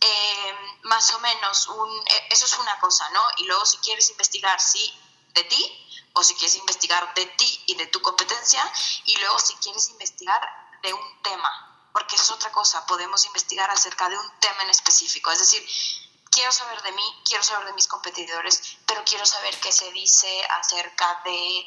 Eh, 0.00 0.78
más 0.82 1.14
o 1.14 1.18
menos, 1.20 1.66
un, 1.68 1.90
e, 2.06 2.28
eso 2.30 2.46
es 2.46 2.58
una 2.58 2.78
cosa, 2.78 3.08
¿no? 3.10 3.22
Y 3.38 3.44
luego 3.44 3.64
si 3.64 3.78
quieres 3.78 4.10
investigar, 4.10 4.60
sí, 4.60 4.92
de 5.32 5.44
ti, 5.44 5.86
o 6.12 6.22
si 6.22 6.34
quieres 6.34 6.56
investigar 6.56 7.14
de 7.14 7.26
ti 7.26 7.64
y 7.66 7.74
de 7.74 7.86
tu 7.86 8.00
competencia, 8.02 8.70
y 9.06 9.16
luego 9.16 9.38
si 9.38 9.54
quieres 9.56 9.88
investigar 9.88 10.42
de 10.82 10.92
un 10.92 11.22
tema, 11.22 11.88
porque 11.92 12.16
es 12.16 12.30
otra 12.30 12.52
cosa, 12.52 12.84
podemos 12.86 13.24
investigar 13.24 13.70
acerca 13.70 14.08
de 14.08 14.18
un 14.18 14.40
tema 14.40 14.62
en 14.62 14.70
específico, 14.70 15.30
es 15.30 15.38
decir, 15.38 15.66
quiero 16.30 16.52
saber 16.52 16.82
de 16.82 16.92
mí, 16.92 17.22
quiero 17.24 17.42
saber 17.42 17.66
de 17.66 17.72
mis 17.72 17.86
competidores, 17.86 18.76
pero 18.86 19.04
quiero 19.04 19.24
saber 19.24 19.58
qué 19.60 19.72
se 19.72 19.90
dice 19.92 20.44
acerca 20.50 21.22
de 21.24 21.66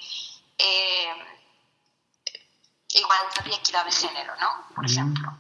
eh, 0.60 1.38
igualdad 3.00 3.46
y 3.46 3.54
equidad 3.54 3.86
de 3.86 3.92
género, 3.92 4.36
¿no? 4.38 4.68
Por 4.76 4.86
ejemplo, 4.86 5.32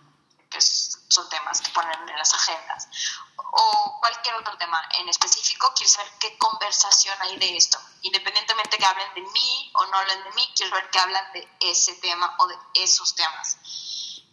que 0.49 0.61
son 0.61 1.29
temas 1.29 1.61
que 1.61 1.71
ponen 1.71 2.09
en 2.09 2.17
las 2.17 2.33
agendas. 2.33 2.87
O 3.35 3.97
cualquier 3.99 4.35
otro 4.35 4.57
tema 4.57 4.81
en 4.99 5.09
específico, 5.09 5.71
quiero 5.75 5.91
saber 5.91 6.11
qué 6.19 6.37
conversación 6.37 7.15
hay 7.21 7.37
de 7.37 7.57
esto. 7.57 7.79
Independientemente 8.01 8.77
que 8.77 8.85
hablen 8.85 9.13
de 9.15 9.21
mí 9.21 9.71
o 9.75 9.85
no 9.85 9.97
hablen 9.97 10.23
de 10.23 10.31
mí, 10.31 10.53
quiero 10.55 10.75
ver 10.75 10.89
que 10.89 10.99
hablan 10.99 11.31
de 11.33 11.47
ese 11.61 11.93
tema 11.95 12.35
o 12.39 12.47
de 12.47 12.57
esos 12.75 13.15
temas. 13.15 13.57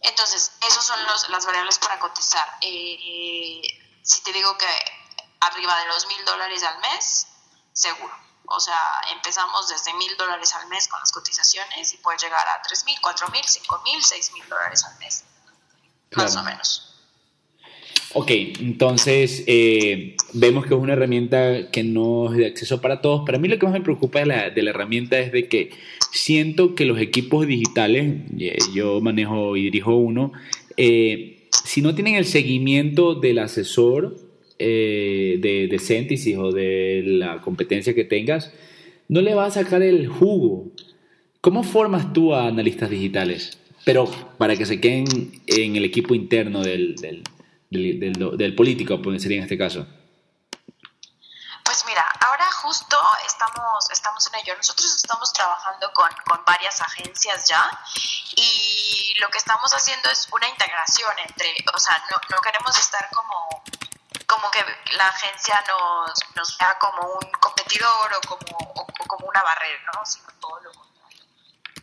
Entonces, 0.01 0.51
esas 0.61 0.85
son 0.85 1.03
los, 1.05 1.29
las 1.29 1.45
variables 1.45 1.79
para 1.79 1.99
cotizar. 1.99 2.57
Eh, 2.61 3.61
si 4.03 4.21
te 4.21 4.33
digo 4.33 4.55
que 4.57 4.67
arriba 5.39 5.77
de 5.79 5.85
los 5.87 6.07
mil 6.07 6.23
dólares 6.25 6.63
al 6.63 6.79
mes, 6.79 7.27
seguro. 7.73 8.24
O 8.47 8.59
sea, 8.59 8.77
empezamos 9.13 9.67
desde 9.69 9.93
mil 9.97 10.15
dólares 10.17 10.53
al 10.55 10.67
mes 10.69 10.87
con 10.87 10.99
las 10.99 11.11
cotizaciones 11.11 11.93
y 11.93 11.97
puede 11.97 12.17
llegar 12.19 12.45
a 12.47 12.61
tres 12.61 12.85
mil, 12.85 12.95
cuatro 13.01 13.27
mil, 13.29 13.41
cinco 13.43 13.81
mil, 13.83 14.03
seis 14.03 14.31
mil 14.33 14.43
dólares 14.47 14.83
al 14.85 14.97
mes. 14.99 15.23
Más 16.15 16.35
o 16.35 16.43
menos. 16.43 16.91
Ok, 18.13 18.31
entonces 18.31 19.43
eh, 19.45 20.15
vemos 20.33 20.65
que 20.65 20.73
es 20.73 20.79
una 20.79 20.93
herramienta 20.93 21.69
que 21.69 21.83
no 21.83 22.31
es 22.31 22.37
de 22.37 22.45
acceso 22.45 22.79
para 22.79 23.01
todos. 23.01 23.25
Para 23.25 23.39
mí 23.39 23.49
lo 23.49 23.59
que 23.59 23.65
más 23.65 23.73
me 23.73 23.81
preocupa 23.81 24.19
de 24.19 24.25
la, 24.25 24.49
de 24.49 24.63
la 24.63 24.69
herramienta 24.69 25.19
es 25.19 25.33
de 25.33 25.49
que 25.49 25.77
siento 26.13 26.75
que 26.75 26.85
los 26.85 26.99
equipos 26.99 27.45
digitales, 27.45 28.21
eh, 28.39 28.57
yo 28.73 29.01
manejo 29.01 29.57
y 29.57 29.63
dirijo 29.63 29.95
uno, 29.95 30.31
eh, 30.77 31.49
si 31.65 31.81
no 31.81 31.93
tienen 31.93 32.15
el 32.15 32.25
seguimiento 32.25 33.15
del 33.15 33.39
asesor 33.39 34.15
eh, 34.57 35.37
de, 35.39 35.67
de 35.67 36.37
o 36.37 36.51
de 36.51 37.03
la 37.05 37.41
competencia 37.41 37.93
que 37.93 38.05
tengas, 38.05 38.53
no 39.07 39.21
le 39.21 39.33
va 39.33 39.45
a 39.45 39.51
sacar 39.51 39.81
el 39.81 40.07
jugo. 40.07 40.71
¿Cómo 41.41 41.63
formas 41.63 42.13
tú 42.13 42.33
a 42.33 42.47
analistas 42.47 42.89
digitales? 42.89 43.59
Pero 43.83 44.05
para 44.37 44.55
que 44.55 44.65
se 44.65 44.81
queden 44.81 45.43
en 45.45 45.75
el 45.75 45.85
equipo 45.85 46.15
interno 46.15 46.63
del, 46.63 46.95
del, 46.95 47.23
del, 47.69 48.55
político, 48.55 49.01
pues 49.01 49.21
sería 49.21 49.37
en 49.37 49.43
este 49.43 49.57
caso. 49.57 49.85
Pues 51.63 51.83
mira, 51.85 52.03
ahora 52.21 52.45
justo 52.63 52.97
estamos, 53.27 53.91
estamos 53.91 54.27
en 54.33 54.39
ello. 54.39 54.55
Nosotros 54.57 54.95
estamos 54.95 55.33
trabajando 55.33 55.91
con, 55.93 56.09
con, 56.25 56.43
varias 56.45 56.81
agencias 56.81 57.47
ya 57.47 57.69
y 58.37 59.19
lo 59.19 59.27
que 59.29 59.37
estamos 59.37 59.71
haciendo 59.71 60.09
es 60.09 60.27
una 60.31 60.47
integración 60.47 61.11
entre, 61.27 61.53
o 61.73 61.77
sea, 61.77 62.03
no 62.29 62.37
queremos 62.41 62.79
estar 62.79 63.07
como 63.13 63.63
como 64.27 64.49
que 64.51 64.63
la 64.93 65.07
agencia 65.07 65.63
nos, 65.67 66.13
nos 66.35 66.57
vea 66.57 66.77
como 66.79 67.03
un 67.03 67.31
competidor 67.39 68.13
o 68.13 68.21
como, 68.27 68.57
o, 68.57 68.85
como 69.07 69.27
una 69.27 69.43
barrera, 69.43 69.91
¿no? 69.93 70.05
sino 70.05 70.27
todo 70.39 70.59
lo 70.61 70.71
contrario. 70.73 71.23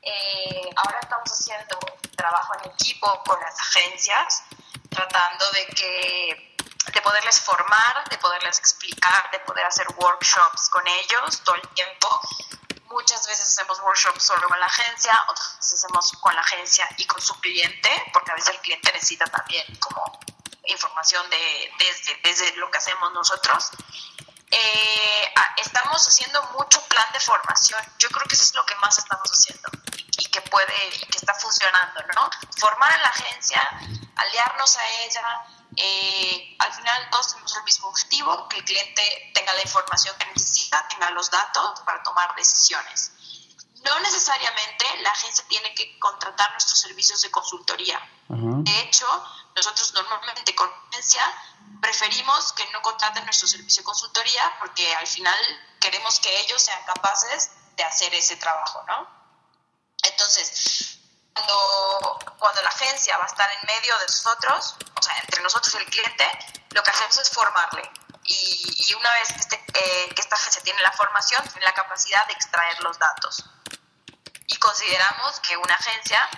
Eh, 0.02 0.70
ahora 0.76 1.00
estamos 1.00 1.30
haciendo 1.30 1.78
trabajo 2.16 2.54
en 2.62 2.70
equipo 2.70 3.22
con 3.24 3.40
las 3.40 3.58
agencias, 3.60 4.44
tratando 4.90 5.50
de 5.52 5.66
que 5.66 6.56
de 6.92 7.00
poderles 7.00 7.40
formar, 7.40 8.08
de 8.08 8.18
poderles 8.18 8.58
explicar, 8.58 9.30
de 9.30 9.38
poder 9.40 9.64
hacer 9.64 9.86
workshops 9.96 10.68
con 10.68 10.86
ellos 10.86 11.40
todo 11.44 11.54
el 11.56 11.68
tiempo. 11.68 12.20
Muchas 12.90 13.26
veces 13.26 13.48
hacemos 13.48 13.80
workshops 13.80 14.24
solo 14.24 14.46
con 14.48 14.58
la 14.60 14.66
agencia, 14.66 15.18
otras 15.28 15.56
veces 15.56 15.84
hacemos 15.84 16.12
con 16.20 16.34
la 16.34 16.42
agencia 16.42 16.88
y 16.98 17.06
con 17.06 17.20
su 17.20 17.38
cliente, 17.40 17.88
porque 18.12 18.32
a 18.32 18.34
veces 18.34 18.54
el 18.54 18.60
cliente 18.60 18.92
necesita 18.92 19.24
también 19.26 19.64
como 19.76 20.20
información 20.64 21.28
de, 21.30 21.72
desde, 21.78 22.20
desde 22.22 22.56
lo 22.56 22.70
que 22.70 22.78
hacemos 22.78 23.12
nosotros. 23.12 23.70
Eh, 24.50 25.34
estamos 25.56 26.06
haciendo 26.06 26.42
mucho 26.58 26.82
plan 26.86 27.06
de 27.12 27.20
formación. 27.20 27.80
Yo 27.98 28.08
creo 28.10 28.26
que 28.28 28.34
eso 28.34 28.44
es 28.44 28.54
lo 28.54 28.66
que 28.66 28.74
más 28.76 28.98
estamos 28.98 29.30
haciendo 29.30 29.70
y 30.18 30.26
que 30.26 30.42
puede 30.42 30.74
y 30.96 31.06
que 31.06 31.18
está 31.18 31.34
funcionando, 31.34 32.02
¿no? 32.14 32.30
Formar 32.58 32.92
a 32.92 32.98
la 32.98 33.08
agencia, 33.08 33.66
aliarnos 34.16 34.76
a 34.76 34.88
ella, 35.04 35.46
eh, 35.76 36.54
al 36.58 36.72
final 36.72 37.08
todos 37.10 37.28
tenemos 37.28 37.56
el 37.56 37.64
mismo 37.64 37.88
objetivo, 37.88 38.48
que 38.48 38.58
el 38.58 38.64
cliente 38.64 39.30
tenga 39.32 39.54
la 39.54 39.62
información 39.62 40.14
que 40.18 40.26
necesita, 40.26 40.86
tenga 40.88 41.10
los 41.10 41.30
datos 41.30 41.80
para 41.80 42.02
tomar 42.02 42.34
decisiones. 42.34 43.12
No 43.84 43.98
necesariamente 44.00 44.84
la 45.00 45.10
agencia 45.10 45.44
tiene 45.48 45.74
que 45.74 45.98
contratar 45.98 46.52
nuestros 46.52 46.78
servicios 46.78 47.22
de 47.22 47.30
consultoría. 47.30 48.00
De 48.28 48.80
hecho, 48.80 49.06
nosotros 49.54 49.92
normalmente 49.94 50.54
con 50.54 50.70
agencia 50.90 51.22
preferimos 51.80 52.52
que 52.52 52.70
no 52.70 52.80
contraten 52.82 53.24
nuestro 53.24 53.48
servicio 53.48 53.82
de 53.82 53.84
consultoría 53.84 54.54
porque 54.58 54.94
al 54.94 55.06
final 55.06 55.38
queremos 55.80 56.20
que 56.20 56.40
ellos 56.40 56.62
sean 56.62 56.82
capaces 56.84 57.50
de 57.76 57.84
hacer 57.84 58.14
ese 58.14 58.36
trabajo, 58.36 58.84
¿no? 58.86 59.08
Entonces, 60.04 60.98
cuando, 61.32 62.18
cuando 62.38 62.62
la 62.62 62.68
agencia 62.68 63.16
va 63.18 63.24
a 63.24 63.26
estar 63.26 63.50
en 63.50 63.66
medio 63.66 63.96
de 63.98 64.06
nosotros, 64.06 64.76
o 64.94 65.02
sea, 65.02 65.16
entre 65.22 65.42
nosotros 65.42 65.74
y 65.74 65.78
el 65.78 65.86
cliente, 65.86 66.28
lo 66.70 66.82
que 66.82 66.90
hacemos 66.90 67.16
es 67.18 67.30
formarle. 67.30 67.90
Y, 68.24 68.86
y 68.88 68.94
una 68.94 69.10
vez 69.14 69.28
que, 69.28 69.40
este, 69.40 69.64
eh, 69.74 70.14
que 70.14 70.20
esta 70.20 70.36
agencia 70.36 70.62
tiene 70.62 70.80
la 70.82 70.92
formación, 70.92 71.42
tiene 71.48 71.64
la 71.64 71.74
capacidad 71.74 72.26
de 72.26 72.34
extraer 72.34 72.80
los 72.82 72.98
datos. 72.98 73.44
Y 74.46 74.56
consideramos 74.56 75.40
que 75.40 75.56
una 75.56 75.74
agencia 75.74 76.28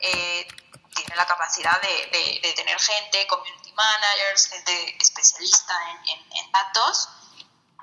eh, 0.00 0.46
tiene 0.94 1.16
la 1.16 1.26
capacidad 1.26 1.80
de, 1.80 2.40
de, 2.42 2.52
tener 2.54 2.78
gente, 2.78 3.26
community 3.26 3.72
managers, 3.72 4.46
gente 4.48 4.96
especialista 5.00 5.74
en, 5.90 6.20
en, 6.38 6.52
datos 6.52 7.08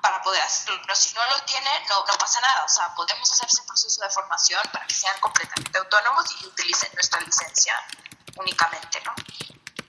para 0.02 0.22
poder 0.22 0.40
hacerlo. 0.42 0.80
Pero 0.82 0.94
si 0.94 1.14
no 1.14 1.20
lo 1.24 1.44
tiene, 1.44 1.70
no, 1.88 2.04
no 2.06 2.18
pasa 2.18 2.40
nada. 2.40 2.64
O 2.64 2.68
sea, 2.68 2.94
podemos 2.94 3.30
hacer 3.32 3.46
ese 3.46 3.62
proceso 3.66 4.02
de 4.02 4.10
formación 4.10 4.62
para 4.72 4.86
que 4.86 4.94
sean 4.94 5.14
completamente 5.20 5.78
autónomos 5.78 6.24
y 6.40 6.46
utilicen 6.46 6.90
nuestra 6.94 7.20
licencia 7.20 7.74
únicamente, 8.36 9.00
¿no? 9.04 9.12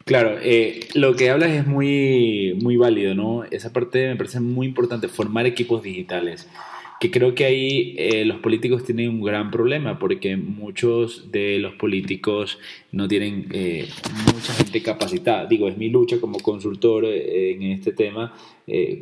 Claro, 0.05 0.37
eh, 0.41 0.89
lo 0.95 1.15
que 1.15 1.29
hablas 1.29 1.51
es 1.51 1.65
muy, 1.65 2.57
muy 2.61 2.75
válido, 2.75 3.13
¿no? 3.13 3.43
Esa 3.45 3.71
parte 3.71 4.07
me 4.07 4.15
parece 4.15 4.39
muy 4.39 4.67
importante, 4.67 5.07
formar 5.07 5.45
equipos 5.45 5.83
digitales 5.83 6.47
que 7.01 7.09
creo 7.09 7.33
que 7.33 7.45
ahí 7.45 7.95
eh, 7.97 8.25
los 8.25 8.39
políticos 8.41 8.83
tienen 8.83 9.09
un 9.09 9.23
gran 9.23 9.49
problema 9.49 9.97
porque 9.97 10.37
muchos 10.37 11.31
de 11.31 11.57
los 11.57 11.73
políticos 11.73 12.59
no 12.91 13.07
tienen 13.07 13.47
eh, 13.51 13.89
mucha 14.33 14.53
gente 14.53 14.83
capacitada. 14.83 15.47
Digo, 15.47 15.67
es 15.67 15.75
mi 15.77 15.89
lucha 15.89 16.21
como 16.21 16.39
consultor 16.39 17.05
eh, 17.05 17.53
en 17.53 17.63
este 17.63 17.91
tema, 17.91 18.33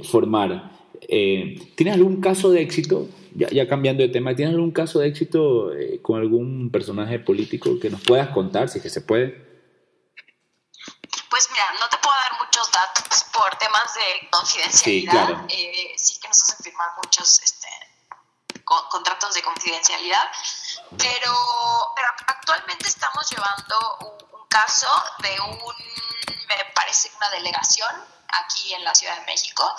formar 0.09 0.71
Eh, 1.07 1.57
¿Tienes 1.75 1.95
algún 1.95 2.21
caso 2.21 2.51
de 2.51 2.61
éxito? 2.61 3.07
Ya, 3.35 3.67
cambiando 3.67 4.03
de 4.03 4.09
tema, 4.09 4.35
¿tienes 4.35 4.55
algún 4.55 4.71
caso 4.71 4.99
de 4.99 5.07
éxito 5.07 5.73
eh, 5.73 5.99
con 6.01 6.19
algún 6.19 6.71
personaje 6.71 7.19
político 7.19 7.79
que 7.79 7.89
nos 7.89 8.01
puedas 8.01 8.29
contar, 8.29 8.69
si 8.69 8.79
es 8.79 8.83
que 8.83 8.89
se 8.89 9.01
puede? 9.01 9.47
Pues 11.29 11.47
mira, 11.51 11.63
no 11.79 11.87
te 11.89 11.97
puedo 12.01 12.15
dar 12.15 12.33
muchos 12.43 12.71
datos 12.71 13.23
por 13.31 13.55
temas 13.57 13.93
de 13.95 14.27
confidencialidad. 14.29 15.11
Sí, 15.11 15.25
claro. 15.27 15.45
Eh, 15.47 15.93
sí 15.95 16.19
que 16.19 16.27
nos 16.27 16.41
hacen 16.41 16.63
firmar 16.63 16.89
muchos 17.01 17.38
contratos 18.89 19.33
de 19.33 19.43
confidencialidad, 19.43 20.31
pero, 20.97 21.93
pero 21.95 22.07
actualmente 22.27 22.87
estamos 22.87 23.29
llevando 23.29 23.97
un, 24.01 24.19
caso 24.49 24.87
de 25.19 25.39
un, 25.41 25.59
me 26.47 26.65
parece, 26.73 27.11
una 27.17 27.29
delegación 27.29 28.03
aquí 28.27 28.73
en 28.73 28.83
la 28.83 28.95
Ciudad 28.95 29.15
de 29.19 29.25
México 29.25 29.75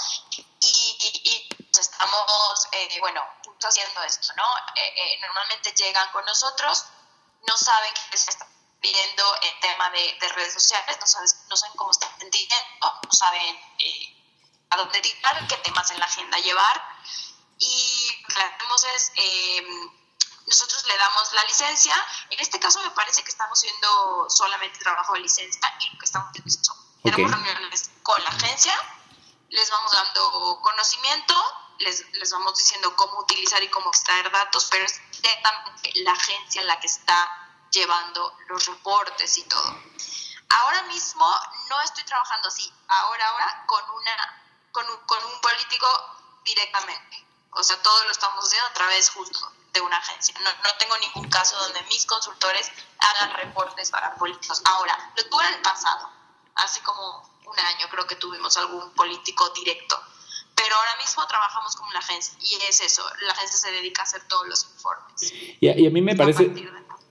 y, 0.61 1.49
estamos, 1.77 2.69
eh, 2.73 2.99
bueno, 3.01 3.25
haciendo 3.63 4.03
esto, 4.03 4.33
¿no? 4.37 4.45
Eh, 4.77 4.95
eh, 4.97 5.19
normalmente 5.21 5.73
llegan 5.73 6.09
con 6.13 6.25
nosotros, 6.25 6.85
no 7.49 7.57
saben 7.57 7.93
qué 8.11 8.19
se 8.19 8.31
está 8.31 8.47
pidiendo 8.81 9.25
en 9.43 9.61
tema 9.61 9.91
de, 9.91 10.19
redes 10.35 10.55
sociales, 10.55 10.97
no, 11.01 11.07
no 11.49 11.57
saben 11.57 11.77
cómo 11.77 11.91
están 11.91 12.11
entendiendo, 12.13 12.57
no 12.81 13.13
saben 13.13 13.59
a 14.71 14.77
dónde 14.77 15.01
tirar, 15.01 15.47
qué 15.49 15.57
temas 15.57 15.91
en 15.91 15.99
la 15.99 16.07
agenda 16.07 16.39
llevar 16.39 16.83
y 17.61 17.90
que 18.35 18.43
hacemos 18.43 18.85
es 18.85 19.13
nosotros 20.51 20.85
le 20.87 20.97
damos 20.97 21.33
la 21.33 21.45
licencia. 21.45 21.95
En 22.31 22.41
este 22.41 22.59
caso 22.59 22.83
me 22.83 22.91
parece 22.91 23.23
que 23.23 23.31
estamos 23.31 23.59
haciendo 23.59 24.27
solamente 24.29 24.79
trabajo 24.81 25.15
de 25.15 25.21
licencia 25.21 25.61
y 25.81 25.91
lo 25.91 25.99
que 25.99 26.05
estamos 26.05 26.29
haciendo 26.29 26.49
es 26.49 26.61
Tenemos 27.03 27.31
reuniones 27.31 27.91
con 28.03 28.23
la 28.25 28.31
agencia, 28.31 28.75
les 29.49 29.71
vamos 29.71 29.93
dando 29.93 30.61
conocimiento, 30.61 31.35
les, 31.79 32.05
les 32.15 32.31
vamos 32.33 32.57
diciendo 32.59 32.95
cómo 32.97 33.21
utilizar 33.21 33.63
y 33.63 33.69
cómo 33.69 33.91
extraer 33.91 34.31
datos, 34.31 34.67
pero 34.71 34.85
es 34.85 35.01
la 35.95 36.13
agencia 36.13 36.63
la 36.63 36.79
que 36.81 36.89
está 36.89 37.67
llevando 37.71 38.37
los 38.49 38.67
reportes 38.67 39.39
y 39.39 39.45
todo. 39.45 39.79
Ahora 40.49 40.83
mismo 40.85 41.33
no 41.69 41.81
estoy 41.83 42.03
trabajando 42.05 42.49
así, 42.49 42.73
ahora, 42.89 43.29
ahora 43.29 43.65
con, 43.67 43.85
una, 43.91 44.43
con, 44.73 44.91
un, 44.91 44.97
con 45.07 45.25
un 45.25 45.41
político 45.41 45.87
directamente. 46.45 47.30
O 47.53 47.63
sea, 47.63 47.81
todo 47.83 48.05
lo 48.05 48.11
estamos 48.11 48.45
haciendo 48.45 48.69
a 48.69 48.73
través 48.75 49.11
justo 49.11 49.39
de 49.73 49.81
una 49.81 49.97
agencia. 49.97 50.35
No, 50.43 50.51
no 50.51 50.71
tengo 50.79 50.95
ningún 50.99 51.31
caso 51.31 51.57
donde 51.59 51.83
mis 51.89 52.07
consultores 52.07 52.71
hagan 52.99 53.37
reportes 53.37 53.91
para 53.91 54.15
políticos. 54.15 54.63
Ahora, 54.65 54.97
lo 55.17 55.25
tuve 55.29 55.47
en 55.49 55.55
el 55.55 55.63
pasado, 55.63 56.09
hace 56.55 56.81
como 56.83 57.31
un 57.51 57.59
año 57.59 57.87
creo 57.91 58.07
que 58.07 58.17
tuvimos 58.17 58.57
algún 58.57 58.91
político 58.95 59.51
directo. 59.51 59.97
Pero 60.55 60.75
ahora 60.75 60.97
mismo 61.01 61.27
trabajamos 61.27 61.75
como 61.75 61.91
una 61.91 62.01
agencia 62.01 62.37
y 62.43 62.55
es 62.69 62.81
eso, 62.81 63.03
la 63.27 63.33
agencia 63.33 63.59
se 63.59 63.73
dedica 63.73 64.03
a 64.03 64.05
hacer 64.05 64.23
todos 64.29 64.47
los 64.47 64.65
informes. 64.65 65.33
Y 65.61 65.69
a, 65.69 65.91
mí 65.91 66.03
me 66.03 66.15
parece, 66.15 66.45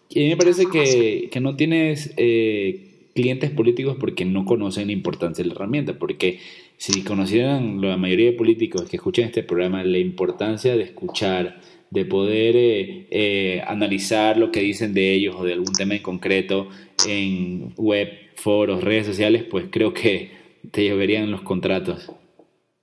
y 0.09 0.19
a 0.19 0.23
mí 0.23 0.29
me 0.29 0.37
parece 0.37 0.69
que, 0.69 1.29
que 1.31 1.39
no 1.39 1.55
tienes 1.55 2.11
eh, 2.17 3.09
clientes 3.15 3.49
políticos 3.49 3.97
porque 3.99 4.23
no 4.23 4.45
conocen 4.45 4.87
la 4.87 4.93
importancia 4.93 5.43
de 5.43 5.49
la 5.49 5.55
herramienta, 5.55 5.97
porque 5.97 6.41
si 6.79 7.03
conocieran 7.03 7.81
la 7.81 7.97
mayoría 7.97 8.31
de 8.31 8.37
políticos 8.37 8.83
que 8.89 8.95
escuchan 8.95 9.25
este 9.25 9.43
programa 9.43 9.83
la 9.83 9.97
importancia 9.97 10.77
de 10.77 10.83
escuchar, 10.83 11.61
de 11.89 12.05
poder 12.05 12.55
eh, 12.55 13.07
eh, 13.11 13.63
analizar 13.67 14.37
lo 14.37 14.49
que 14.49 14.61
dicen 14.61 14.93
de 14.93 15.13
ellos 15.13 15.35
o 15.37 15.43
de 15.43 15.53
algún 15.53 15.73
tema 15.73 15.95
en 15.95 16.01
concreto 16.01 16.69
en 17.05 17.73
web, 17.75 18.33
foros, 18.37 18.81
redes 18.81 19.07
sociales, 19.07 19.43
pues 19.51 19.65
creo 19.69 19.93
que 19.93 20.57
te 20.71 20.87
lloverían 20.87 21.29
los 21.29 21.41
contratos. 21.41 22.09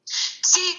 Sí, 0.05 0.77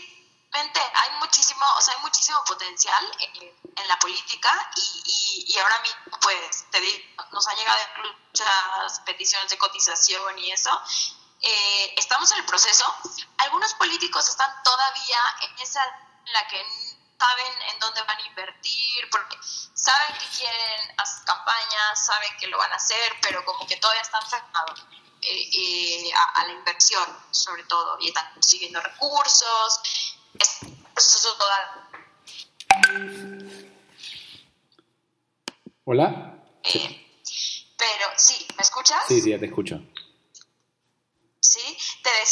hay 0.52 1.20
muchísimo, 1.20 1.66
o 1.76 1.82
sea, 1.82 1.96
hay 1.96 2.02
muchísimo 2.04 2.38
potencial 2.48 3.04
en, 3.36 3.48
la 3.88 3.98
política 4.00 4.50
y, 4.76 5.54
y, 5.54 5.58
ahora 5.60 5.80
mismo, 5.82 6.18
pues, 6.22 6.66
te 6.72 6.82
digo, 6.82 6.98
nos 7.32 7.48
han 7.48 7.56
llegado 7.56 7.78
muchas 8.04 9.00
peticiones 9.06 9.50
de 9.50 9.58
cotización 9.58 10.38
y 10.40 10.52
eso. 10.52 10.72
Eh, 11.42 11.94
estamos 11.98 12.32
en 12.32 12.40
el 12.40 12.46
proceso. 12.46 12.86
Algunos 13.38 13.74
políticos 13.76 14.28
están 14.28 14.52
todavía 14.64 15.20
en 15.42 15.60
esa 15.60 15.84
en 16.26 16.34
la 16.34 16.48
que 16.48 16.64
saben 17.18 17.54
en 17.72 17.80
dónde 17.80 18.02
van 18.04 18.18
a 18.18 18.28
invertir, 18.28 19.10
porque 19.12 19.38
saben 19.74 20.16
que 20.18 20.38
quieren 20.38 20.94
hacer 20.98 21.26
campañas, 21.26 22.06
saben 22.06 22.30
que 22.40 22.48
lo 22.48 22.58
van 22.58 22.72
a 22.72 22.76
hacer, 22.76 23.14
pero 23.22 23.44
como 23.46 23.66
que 23.66 23.78
todavía 23.78 24.02
están 24.02 24.22
cerrados 24.30 24.86
eh, 25.22 25.50
eh, 25.54 26.12
a, 26.36 26.46
la 26.46 26.54
inversión, 26.54 27.06
sobre 27.32 27.64
todo, 27.64 27.98
y 28.00 28.10
están 28.10 28.32
consiguiendo 28.34 28.80
recursos. 28.82 29.82
Es 30.40 30.60
proceso 30.94 31.36
toda. 31.38 31.90
Hola. 35.86 36.34
Eh, 36.64 37.24
pero 37.78 38.08
sí, 38.16 38.48
¿me 38.56 38.62
escuchas? 38.62 39.04
Sí, 39.08 39.22
sí, 39.22 39.32
ya 39.32 39.40
te 39.40 39.46
escucho. 39.46 39.82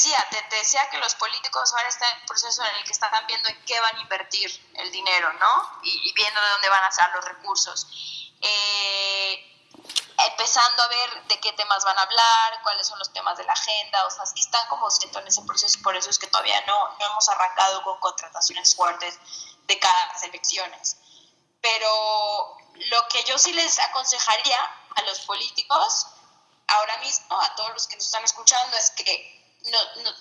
¿Sí? 0.05 0.11
Te 0.11 0.35
decía, 0.35 0.47
te, 0.49 0.55
decía 0.55 0.89
que 0.89 0.97
los 0.97 1.15
políticos 1.15 1.73
ahora 1.73 1.89
están 1.89 2.11
en 2.13 2.19
el 2.21 2.25
proceso 2.25 2.63
en 2.63 2.75
el 2.75 2.83
que 2.83 2.91
están 2.91 3.27
viendo 3.27 3.49
en 3.49 3.65
qué 3.65 3.79
van 3.79 3.95
a 3.95 4.01
invertir 4.01 4.51
el 4.75 4.91
dinero, 4.91 5.33
¿no? 5.33 5.79
Y, 5.83 6.13
viendo 6.13 6.41
de 6.41 6.49
dónde 6.49 6.69
van 6.69 6.83
a 6.83 6.91
salir 6.91 7.15
los 7.15 7.25
recursos. 7.25 7.87
Eh, 8.41 9.51
empezando 10.17 10.83
a 10.83 10.87
ver 10.87 11.23
de 11.27 11.39
qué 11.39 11.51
temas 11.53 11.83
van 11.83 11.97
a 11.97 12.01
hablar, 12.03 12.61
cuáles 12.63 12.87
son 12.87 12.99
los 12.99 13.11
temas 13.11 13.37
de 13.37 13.43
la 13.43 13.53
agenda, 13.53 14.05
o 14.05 14.09
sea, 14.09 14.23
están 14.23 14.67
como 14.69 14.89
siento 14.89 15.19
en 15.19 15.27
ese 15.27 15.41
proceso 15.41 15.77
y 15.77 15.81
por 15.81 15.95
eso 15.95 16.09
es 16.09 16.19
que 16.19 16.27
todavía 16.27 16.61
no, 16.65 16.97
no 16.97 17.05
hemos 17.05 17.27
arrancado 17.29 17.83
con 17.83 17.99
contrataciones 17.99 18.75
fuertes 18.75 19.19
de 19.63 19.79
cada 19.79 20.13
elecciones. 20.23 20.97
Pero 21.61 22.57
lo 22.73 23.07
que 23.09 23.23
yo 23.23 23.37
sí 23.37 23.53
les 23.53 23.79
aconsejaría 23.79 24.59
a 24.95 25.01
los 25.03 25.21
políticos 25.21 26.07
ahora 26.67 26.97
mismo 26.97 27.39
a 27.39 27.55
todos 27.55 27.71
los 27.71 27.87
que 27.87 27.95
nos 27.95 28.05
están 28.05 28.23
escuchando 28.23 28.77
es 28.77 28.91
que 28.91 29.34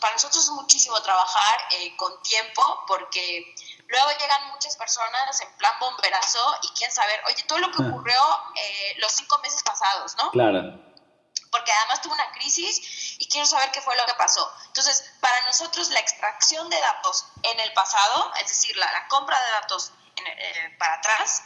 para 0.00 0.14
nosotros 0.14 0.44
es 0.44 0.50
muchísimo 0.50 1.00
trabajar 1.02 1.60
eh, 1.72 1.96
con 1.96 2.22
tiempo 2.22 2.84
porque 2.86 3.54
luego 3.88 4.08
llegan 4.18 4.50
muchas 4.50 4.76
personas 4.76 5.40
en 5.40 5.52
plan 5.56 5.72
bomberazo 5.80 6.58
y 6.62 6.68
quieren 6.68 6.94
saber, 6.94 7.22
oye, 7.26 7.42
todo 7.44 7.58
lo 7.58 7.70
que 7.70 7.82
ah. 7.82 7.86
ocurrió 7.88 8.20
eh, 8.54 8.94
los 8.98 9.12
cinco 9.12 9.38
meses 9.38 9.62
pasados, 9.62 10.16
¿no? 10.16 10.30
Claro. 10.30 10.80
Porque 11.50 11.70
además 11.72 12.02
tuvo 12.02 12.14
una 12.14 12.32
crisis 12.32 13.16
y 13.18 13.28
quiero 13.28 13.46
saber 13.46 13.70
qué 13.70 13.80
fue 13.80 13.96
lo 13.96 14.04
que 14.06 14.14
pasó. 14.14 14.50
Entonces, 14.66 15.12
para 15.20 15.40
nosotros 15.46 15.88
la 15.90 16.00
extracción 16.00 16.68
de 16.68 16.80
datos 16.80 17.26
en 17.42 17.60
el 17.60 17.72
pasado, 17.72 18.32
es 18.40 18.48
decir, 18.48 18.76
la, 18.76 19.06
compra 19.08 19.40
de 19.40 19.50
datos 19.52 19.92
eh, 20.16 20.76
para 20.78 20.94
atrás, 20.94 21.42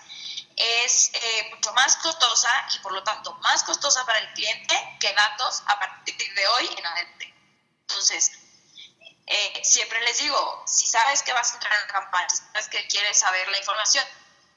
es 0.56 1.10
eh, 1.14 1.50
mucho 1.54 1.72
más 1.74 1.96
costosa 1.96 2.50
y 2.74 2.78
por 2.80 2.92
lo 2.92 3.02
tanto 3.04 3.32
más 3.42 3.62
costosa 3.62 4.04
para 4.06 4.18
el 4.18 4.32
cliente 4.32 4.96
que 5.00 5.12
datos 5.12 5.62
a 5.66 5.78
partir 5.78 6.34
de 6.34 6.48
hoy 6.48 6.70
en 6.76 6.86
adelante. 6.86 7.37
Entonces, 7.88 8.32
eh, 9.26 9.60
siempre 9.64 10.00
les 10.02 10.18
digo, 10.18 10.64
si 10.66 10.86
sabes 10.86 11.22
que 11.22 11.32
vas 11.32 11.50
a 11.50 11.54
entrar 11.54 11.72
en 11.74 11.84
una 11.84 11.92
campaña, 11.92 12.28
si 12.28 12.42
sabes 12.52 12.68
que 12.68 12.86
quieres 12.86 13.18
saber 13.18 13.48
la 13.48 13.58
información, 13.58 14.04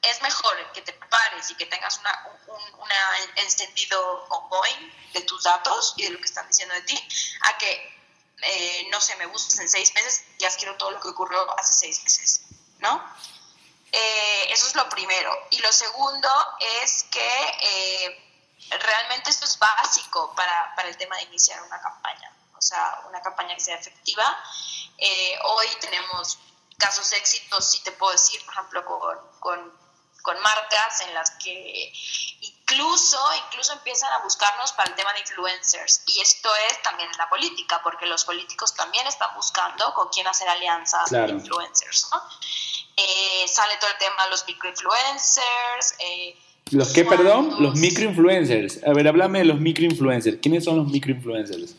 es 0.02 0.22
mejor 0.22 0.72
que 0.74 0.82
te 0.82 0.94
prepares 0.94 1.50
y 1.50 1.56
que 1.56 1.66
tengas 1.66 1.98
una, 2.00 2.28
un 2.48 2.90
encendido 3.36 4.26
ongoing 4.30 5.12
de 5.14 5.22
tus 5.22 5.44
datos 5.44 5.94
y 5.98 6.04
de 6.04 6.10
lo 6.10 6.20
que 6.20 6.26
están 6.26 6.48
diciendo 6.48 6.74
de 6.74 6.82
ti, 6.82 7.08
a 7.42 7.58
que, 7.58 8.02
eh, 8.42 8.88
no 8.90 9.00
sé, 9.00 9.16
me 9.18 9.28
busques 9.28 9.60
en 9.60 9.70
seis 9.70 9.94
meses 9.94 10.24
y 10.38 10.46
quiero 10.58 10.76
todo 10.78 10.92
lo 10.92 11.00
que 11.00 11.10
ocurrió 11.10 11.60
hace 11.60 11.74
seis 11.74 12.04
meses, 12.04 12.42
¿no? 12.80 13.04
Eh, 13.92 14.48
eso 14.52 14.68
es 14.68 14.76
lo 14.76 14.90
primero. 14.90 15.32
Y 15.52 15.60
lo 15.60 15.72
segundo 15.72 16.30
es 16.84 17.06
que 17.12 17.58
eh, 17.62 18.32
realmente 18.70 19.30
esto 19.30 19.46
es 19.46 19.60
básico 19.60 20.34
para, 20.36 20.74
para, 20.76 20.90
el 20.90 20.98
tema 20.98 21.18
de 21.18 21.24
iniciar 21.24 21.62
una 21.64 21.80
campaña, 21.82 22.34
o 22.62 22.64
sea, 22.64 23.02
una 23.10 23.20
campaña 23.22 23.56
que 23.56 23.62
sea 23.62 23.76
efectiva. 23.76 24.38
Eh, 25.00 25.36
hoy 25.46 25.66
tenemos 25.80 26.38
casos 26.78 27.10
de 27.10 27.18
éxito, 27.18 27.60
si 27.60 27.82
te 27.82 27.92
puedo 27.92 28.12
decir, 28.12 28.40
por 28.46 28.54
ejemplo, 28.54 28.86
con, 28.86 29.18
con, 29.40 29.74
con, 30.22 30.40
marcas 30.42 31.02
en 31.02 31.14
las 31.16 31.32
que 31.44 31.92
incluso, 32.42 33.18
incluso 33.48 33.74
empiezan 33.74 34.14
a 34.14 34.20
buscarnos 34.24 34.72
para 34.74 34.90
el 34.92 34.96
tema 34.96 35.12
de 35.14 35.22
influencers. 35.22 36.04
Y 36.06 36.22
esto 36.22 36.50
es 36.70 36.82
también 36.84 37.10
en 37.10 37.18
la 37.18 37.28
política, 37.30 37.82
porque 37.84 38.06
los 38.06 38.26
políticos 38.26 38.76
también 38.76 39.08
están 39.08 39.34
buscando 39.36 39.92
con 39.96 40.10
quién 40.10 40.28
hacer 40.28 40.48
alianzas 40.48 41.10
de 41.10 41.30
influencers. 41.30 42.10
¿no? 42.12 42.22
Eh, 42.96 43.48
sale 43.48 43.74
todo 43.80 43.90
el 43.90 43.98
tema 43.98 44.26
de 44.26 44.30
los 44.30 44.46
microinfluencers. 44.46 45.96
Eh, 45.98 46.38
¿Los 46.70 46.94
qué, 46.94 47.06
perdón? 47.06 47.56
Los 47.60 47.74
microinfluencers. 47.76 48.84
A 48.84 48.94
ver, 48.94 49.08
háblame 49.08 49.40
de 49.40 49.46
los 49.46 49.60
microinfluencers. 49.60 50.38
¿Quiénes 50.42 50.64
son 50.64 50.78
los 50.78 50.88
microinfluencers? 50.88 51.76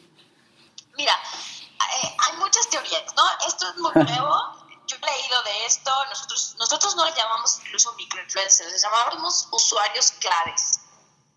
Mira, 0.94 1.14
eh, 1.14 2.16
hay 2.18 2.36
muchas 2.38 2.68
teorías, 2.68 3.14
¿no? 3.16 3.24
Esto 3.46 3.68
es 3.70 3.76
muy 3.76 3.92
nuevo. 3.94 4.66
Yo 4.86 4.96
he 4.96 5.00
leído 5.00 5.42
de 5.42 5.66
esto. 5.66 5.90
Nosotros, 6.08 6.54
nosotros 6.58 6.96
no 6.96 7.04
le 7.04 7.12
llamamos 7.14 7.58
incluso 7.64 7.92
microinfluencers, 7.94 8.72
les 8.72 8.82
llamamos 8.82 9.48
usuarios 9.50 10.12
claves. 10.12 10.80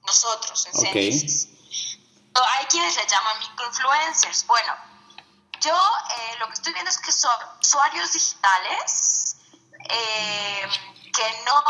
Nosotros, 0.06 0.68
en 0.68 0.88
okay. 0.88 1.12
Hay 2.36 2.66
quienes 2.66 2.96
le 2.96 3.08
llaman 3.08 3.40
microinfluencers. 3.40 4.46
Bueno, 4.46 4.76
yo 5.62 5.74
eh, 5.74 6.36
lo 6.40 6.48
que 6.48 6.54
estoy 6.54 6.74
viendo 6.74 6.92
es 6.92 6.98
que 6.98 7.12
son 7.12 7.34
usuarios 7.62 8.12
digitales 8.14 9.38
eh, 9.90 10.68
que 11.14 11.44
no, 11.46 11.64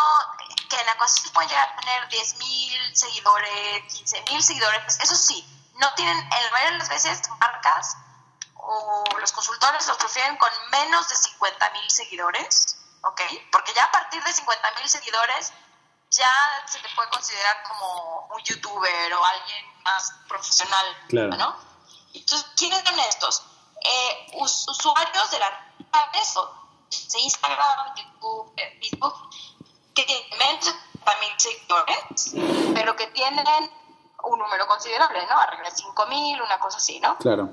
que 0.69 0.75
en 0.79 0.85
la 0.85 0.97
cosa 0.97 1.21
pueden 1.33 1.49
llegar 1.49 1.69
a 1.69 1.81
tener 1.81 2.09
10.000 2.09 2.93
seguidores, 2.93 3.83
15.000 3.93 4.41
seguidores, 4.41 4.99
eso 4.99 5.15
sí, 5.15 5.45
no 5.75 5.93
tienen, 5.95 6.17
en 6.17 6.29
la 6.29 6.51
mayoría 6.51 6.71
de 6.71 6.77
las 6.79 6.89
veces, 6.89 7.21
marcas 7.39 7.97
o 8.55 9.03
los 9.19 9.31
consultores 9.31 9.87
los 9.87 9.97
prefieren 9.97 10.37
con 10.37 10.49
menos 10.71 11.07
de 11.07 11.15
50.000 11.15 11.89
seguidores, 11.89 12.77
¿ok? 13.03 13.21
Porque 13.51 13.73
ya 13.73 13.83
a 13.83 13.91
partir 13.91 14.23
de 14.23 14.31
50.000 14.31 14.87
seguidores 14.87 15.53
ya 16.09 16.31
se 16.65 16.79
te 16.79 16.89
puede 16.95 17.09
considerar 17.09 17.63
como 17.67 18.27
un 18.35 18.43
youtuber 18.43 19.13
o 19.13 19.25
alguien 19.25 19.65
más 19.83 20.13
profesional, 20.27 20.85
¿no? 21.09 21.55
Entonces, 22.13 22.47
¿quiénes 22.55 22.81
son 22.83 22.99
estos? 22.99 23.43
Eh, 23.81 24.31
usuarios 24.33 25.31
de 25.31 25.39
las 25.39 25.51
redes, 25.91 26.33
de 27.11 27.19
Instagram, 27.19 27.95
YouTube, 27.95 28.53
Facebook, 28.55 29.29
que 29.93 30.03
tienen 30.03 30.29
menos 30.39 30.65
de 30.65 30.71
mil 31.19 31.39
seguidores, 31.39 32.73
pero 32.73 32.95
que 32.95 33.07
tienen 33.07 33.45
un 34.25 34.39
número 34.39 34.67
considerable, 34.67 35.25
¿no? 35.27 35.37
Arriba 35.39 35.63
de 35.63 35.75
5.000, 35.75 36.43
una 36.43 36.59
cosa 36.59 36.77
así, 36.77 36.99
¿no? 36.99 37.17
Claro. 37.17 37.49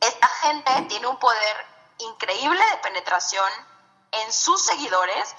Esta 0.00 0.28
gente 0.28 0.82
tiene 0.88 1.06
un 1.06 1.18
poder 1.18 1.56
increíble 1.98 2.62
de 2.70 2.76
penetración 2.78 3.50
en 4.12 4.32
sus 4.32 4.64
seguidores, 4.64 5.34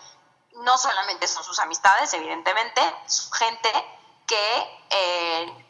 no 0.54 0.78
solamente 0.78 1.28
son 1.28 1.44
sus 1.44 1.60
amistades, 1.60 2.14
evidentemente, 2.14 2.82
su 3.08 3.32
gente 3.32 3.72
que 4.26 4.86
eh, 4.90 5.68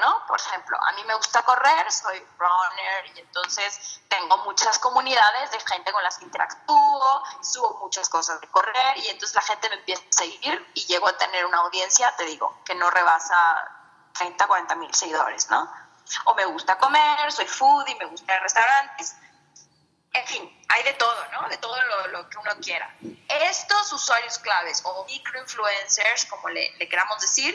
¿no? 0.00 0.26
Por 0.26 0.40
ejemplo, 0.40 0.76
a 0.80 0.92
mí 0.92 1.04
me 1.04 1.14
gusta 1.14 1.42
correr, 1.42 1.90
soy 1.90 2.18
runner 2.38 3.16
y 3.16 3.20
entonces 3.20 4.00
tengo 4.08 4.38
muchas 4.38 4.78
comunidades 4.78 5.50
de 5.50 5.60
gente 5.60 5.92
con 5.92 6.02
las 6.02 6.18
que 6.18 6.24
interactúo, 6.24 7.22
subo 7.42 7.78
muchas 7.82 8.08
cosas 8.08 8.40
de 8.40 8.48
correr 8.48 8.98
y 8.98 9.08
entonces 9.08 9.34
la 9.34 9.42
gente 9.42 9.68
me 9.68 9.76
empieza 9.76 10.02
a 10.02 10.12
seguir 10.12 10.70
y 10.74 10.86
llego 10.86 11.08
a 11.08 11.16
tener 11.16 11.44
una 11.46 11.58
audiencia, 11.58 12.14
te 12.16 12.24
digo, 12.24 12.60
que 12.64 12.74
no 12.74 12.90
rebasa 12.90 13.75
30, 14.18 14.46
40 14.46 14.74
mil 14.76 14.94
seguidores, 14.94 15.50
¿no? 15.50 15.70
O 16.26 16.34
me 16.34 16.44
gusta 16.46 16.78
comer, 16.78 17.30
soy 17.32 17.46
foodie, 17.46 17.96
me 17.96 18.06
gusta 18.06 18.32
ir 18.32 18.38
a 18.38 18.42
restaurantes. 18.42 19.16
En 20.12 20.26
fin, 20.26 20.64
hay 20.68 20.82
de 20.84 20.94
todo, 20.94 21.26
¿no? 21.32 21.48
De 21.48 21.58
todo 21.58 21.76
lo, 22.10 22.28
que 22.28 22.38
uno 22.38 22.52
quiera. 22.62 22.94
Estos 23.28 23.92
usuarios 23.92 24.38
claves 24.38 24.80
o 24.84 25.04
microinfluencers, 25.04 26.26
como 26.26 26.48
le, 26.48 26.72
le 26.78 26.88
queramos 26.88 27.20
decir, 27.20 27.54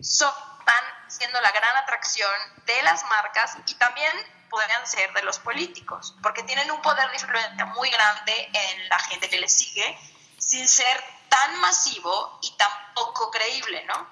son 0.00 0.32
están 0.60 0.84
siendo 1.08 1.40
la 1.40 1.50
gran 1.52 1.76
atracción 1.76 2.30
de 2.66 2.82
las 2.82 3.04
marcas 3.08 3.56
y 3.66 3.74
también 3.74 4.12
podrían 4.48 4.86
ser 4.86 5.12
de 5.12 5.22
los 5.22 5.38
políticos, 5.38 6.14
porque 6.22 6.42
tienen 6.42 6.70
un 6.70 6.82
poder 6.82 7.08
de 7.10 7.14
influencia 7.14 7.66
muy 7.66 7.88
grande 7.90 8.50
en 8.52 8.88
la 8.88 8.98
gente 8.98 9.28
que 9.28 9.38
les 9.38 9.52
sigue, 9.52 9.98
sin 10.38 10.66
ser 10.66 11.02
tan 11.28 11.60
masivo 11.60 12.38
y 12.42 12.50
tan 12.56 12.70
poco 12.94 13.30
creíble, 13.30 13.84
¿no? 13.86 14.08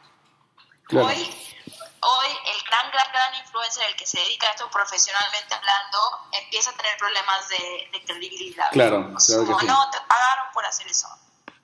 Hoy, 1.03 1.58
hoy 2.01 2.39
el 2.47 2.63
gran, 2.63 2.91
gran, 2.91 3.13
gran 3.13 3.35
influencer, 3.37 3.85
el 3.85 3.97
que 3.97 4.07
se 4.07 4.19
dedica 4.19 4.49
a 4.49 4.51
esto 4.51 4.71
profesionalmente 4.71 5.55
hablando, 5.55 6.29
empieza 6.33 6.71
a 6.71 6.73
tener 6.75 6.97
problemas 6.99 7.49
de, 7.49 8.03
credibilidad. 8.07 8.71
Claro, 8.71 9.01
no, 9.01 9.91
te 9.91 10.01
pagaron 10.03 10.53
por 10.53 10.65
hacer 10.65 10.87
eso, 10.87 11.09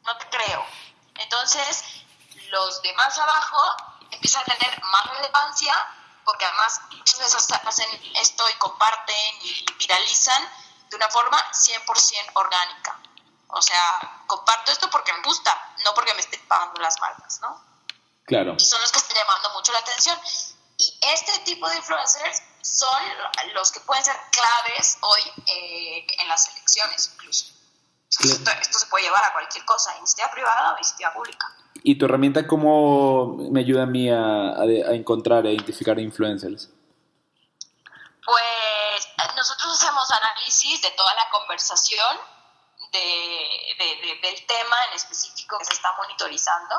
no 0.02 0.16
te 0.18 0.28
creo. 0.28 0.64
Entonces, 1.16 1.84
los 2.50 2.82
de 2.82 2.92
más 2.94 3.18
abajo 3.18 3.76
empieza 4.10 4.40
a 4.40 4.44
tener 4.44 4.82
más 4.84 5.06
relevancia 5.16 5.74
porque 6.24 6.44
además 6.44 6.80
muchas 6.90 7.18
veces 7.18 7.48
hacen 7.64 8.12
esto 8.16 8.48
y 8.48 8.54
comparten 8.54 9.34
y 9.42 9.64
viralizan 9.78 10.42
de 10.90 10.96
una 10.96 11.08
forma 11.08 11.38
100% 11.52 12.30
orgánica. 12.34 12.98
O 13.48 13.62
sea, 13.62 14.22
comparto 14.26 14.72
esto 14.72 14.90
porque 14.90 15.12
me 15.12 15.22
gusta, 15.22 15.74
no 15.84 15.94
porque 15.94 16.14
me 16.14 16.20
estén 16.20 16.46
pagando 16.48 16.80
las 16.80 16.98
marcas, 17.00 17.40
¿no? 17.40 17.73
Claro. 18.24 18.56
Y 18.58 18.64
son 18.64 18.80
los 18.80 18.90
que 18.90 18.98
están 18.98 19.16
llamando 19.16 19.50
mucho 19.50 19.72
la 19.72 19.78
atención. 19.80 20.18
Y 20.78 20.98
este 21.12 21.38
tipo 21.40 21.68
de 21.68 21.76
influencers 21.76 22.42
son 22.62 23.02
los 23.52 23.70
que 23.70 23.80
pueden 23.80 24.04
ser 24.04 24.16
claves 24.32 24.98
hoy 25.02 25.20
eh, 25.46 26.06
en 26.18 26.28
las 26.28 26.48
elecciones 26.48 27.10
incluso. 27.14 27.46
Esto, 28.08 28.50
esto, 28.50 28.78
se 28.78 28.87
puede 28.87 29.04
llevar 29.04 29.24
a 29.24 29.32
cualquier 29.32 29.64
cosa, 29.64 29.96
iniciativa 29.98 30.30
privada 30.30 30.72
o 30.72 30.76
iniciativa 30.76 31.12
pública. 31.12 31.52
¿Y 31.82 31.98
tu 31.98 32.06
herramienta 32.06 32.46
cómo 32.46 33.37
me 33.50 33.60
ayuda 33.60 33.82
a 33.82 33.87
mí 33.87 34.08
a, 34.08 34.54
a, 34.60 34.94
encontrar 34.94 35.46
e 35.46 35.52
identificar 35.52 35.98
influencers? 35.98 36.70
Pues 38.24 39.08
nosotros 39.37 39.72
hacemos 39.74 40.10
análisis 40.10 40.80
de 40.80 40.90
toda 40.92 41.12
la 41.14 41.28
conversación 41.30 42.16
de, 42.92 42.98
de, 43.78 44.20
del 44.22 44.46
tema 44.46 44.76
en 44.88 44.94
específico 44.94 45.58
que 45.58 45.64
se 45.64 45.74
está 45.74 45.92
monitorizando. 45.98 46.74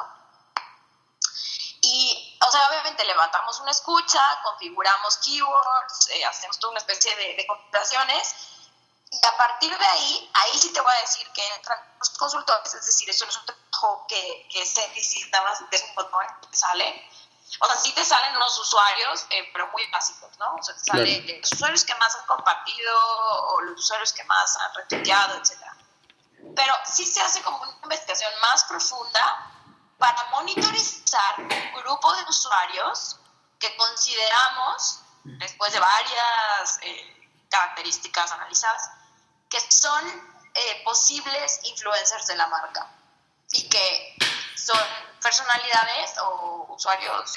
Y, 1.88 2.38
o 2.41 2.52
sea, 2.52 2.67
obviamente 2.69 3.06
levantamos 3.06 3.60
una 3.60 3.71
escucha, 3.71 4.21
configuramos 4.43 5.17
keywords, 5.17 6.10
eh, 6.10 6.26
hacemos 6.26 6.58
toda 6.58 6.71
una 6.71 6.80
especie 6.80 7.15
de, 7.15 7.36
de 7.36 7.45
computaciones 7.45 8.36
y 9.12 9.26
a 9.26 9.38
partir 9.38 9.78
de 9.78 9.86
ahí, 9.86 10.32
ahí 10.34 10.58
sí 10.58 10.74
te 10.74 10.82
voy 10.82 10.93
a 10.93 11.02
decir 11.02 11.28
que 11.32 11.45
entran 11.56 11.80
los 12.00 12.10
consultores, 12.12 12.74
es 12.74 12.86
decir, 12.86 13.10
eso 13.10 13.26
no 13.26 13.32
es 13.32 13.38
un 13.38 13.45
trabajo 13.45 14.06
que, 14.08 14.48
que 14.52 14.65
se 14.65 14.88
necesita 14.89 15.41
más 15.43 15.60
de 15.60 15.84
un 15.89 15.95
botón 15.95 16.26
que 16.50 16.58
sale. 16.58 17.10
O 17.60 17.67
sea, 17.67 17.76
sí 17.78 17.93
te 17.93 18.04
salen 18.04 18.36
unos 18.36 18.58
usuarios, 18.60 19.26
eh, 19.30 19.50
pero 19.54 19.67
muy 19.67 19.86
básicos, 19.91 20.38
¿no? 20.39 20.56
O 20.56 20.63
sea, 20.63 20.74
te 20.76 20.84
salen 20.84 21.39
los 21.39 21.54
usuarios 21.54 21.86
que 21.86 21.95
más 21.95 22.15
han 22.15 22.26
compartido 22.26 22.93
o 23.50 23.62
los 23.62 23.80
usuarios 23.80 24.12
que 24.12 24.24
más 24.24 24.58
han 24.58 24.74
retuiteado, 24.74 25.38
etc. 25.38 25.62
Pero 26.56 26.74
sí 26.86 27.06
se 27.06 27.21
hace 27.21 27.41
como 27.43 27.62
una 27.62 27.71
investigación 27.84 28.32
más 28.41 28.63
profunda 28.65 29.52
para 29.97 30.29
monitorizar 30.31 31.36
un 31.39 31.81
grupo 31.81 32.13
de 32.15 32.23
usuarios 32.29 33.17
que 33.60 33.75
consideramos, 33.77 35.01
después 35.23 35.71
de 35.73 35.79
varias 35.79 36.79
eh, 36.81 37.29
características 37.49 38.31
analizadas, 38.31 38.91
que 39.49 39.60
son 39.71 40.05
eh, 40.53 40.81
posibles 40.84 41.60
influencers 41.63 42.27
de 42.27 42.36
la 42.36 42.47
marca 42.47 42.89
y 43.51 43.69
que 43.69 44.15
son 44.55 44.79
personalidades 45.21 46.17
o 46.21 46.67
usuarios 46.75 47.34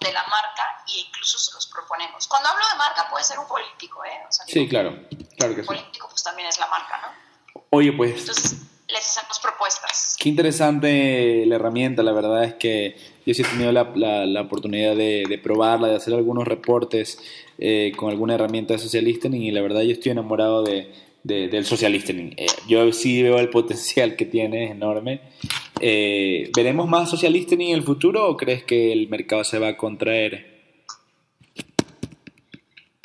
de 0.00 0.12
la 0.12 0.26
marca 0.26 0.84
e 0.88 1.00
incluso 1.00 1.38
se 1.38 1.52
los 1.54 1.66
proponemos. 1.66 2.26
Cuando 2.26 2.48
hablo 2.48 2.66
de 2.68 2.74
marca 2.76 3.08
puede 3.08 3.24
ser 3.24 3.38
un 3.38 3.46
político, 3.46 4.04
¿eh? 4.04 4.26
sí, 4.46 4.68
claro, 4.68 4.94
claro 5.36 5.54
que 5.54 5.62
político 5.62 6.08
pues 6.08 6.22
también 6.22 6.48
es 6.48 6.58
la 6.58 6.66
marca, 6.66 6.98
¿no? 6.98 7.62
Oye, 7.70 7.92
pues... 7.92 8.20
Entonces 8.20 8.69
hacemos 9.10 9.38
propuestas. 9.40 10.16
Qué 10.18 10.28
interesante 10.28 11.44
la 11.46 11.56
herramienta, 11.56 12.02
la 12.02 12.12
verdad 12.12 12.44
es 12.44 12.54
que 12.54 12.96
yo 13.26 13.34
sí 13.34 13.42
he 13.42 13.44
tenido 13.44 13.72
la, 13.72 13.84
la, 14.26 14.40
oportunidad 14.40 14.96
de, 14.96 15.24
de, 15.28 15.38
probarla, 15.38 15.88
de 15.88 15.96
hacer 15.96 16.14
algunos 16.14 16.46
reportes 16.46 17.18
eh, 17.58 17.92
con 17.96 18.10
alguna 18.10 18.34
herramienta 18.34 18.74
de 18.74 18.78
social 18.78 19.04
listening 19.04 19.42
y 19.42 19.50
la 19.50 19.60
verdad 19.62 19.82
yo 19.82 19.92
estoy 19.92 20.12
enamorado 20.12 20.62
de, 20.62 20.92
del 21.22 21.66
social 21.66 21.92
listening. 21.92 22.34
Eh, 22.36 22.46
yo 22.66 22.90
sí 22.92 23.22
veo 23.22 23.38
el 23.38 23.50
potencial 23.50 24.16
que 24.16 24.24
tiene, 24.24 24.66
es 24.66 24.70
enorme. 24.70 25.20
Eh, 25.80 26.50
¿Veremos 26.54 26.88
más 26.88 27.10
social 27.10 27.32
listening 27.32 27.70
en 27.70 27.76
el 27.76 27.82
futuro 27.82 28.28
o 28.28 28.36
crees 28.36 28.64
que 28.64 28.92
el 28.92 29.08
mercado 29.08 29.44
se 29.44 29.58
va 29.58 29.68
a 29.68 29.76
contraer? 29.76 30.60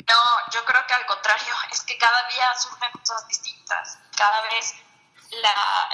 No, 0.08 0.22
yo 0.54 0.60
creo 0.64 0.80
que 0.86 0.94
al 0.94 1.06
contrario, 1.06 1.54
es 1.72 1.82
que 1.82 1.96
cada 1.98 2.28
día 2.28 2.46
surgen 2.60 2.88
cosas 2.92 3.26
distintas, 3.28 3.98
cada 4.16 4.42
vez 4.42 4.74
la, 5.30 5.88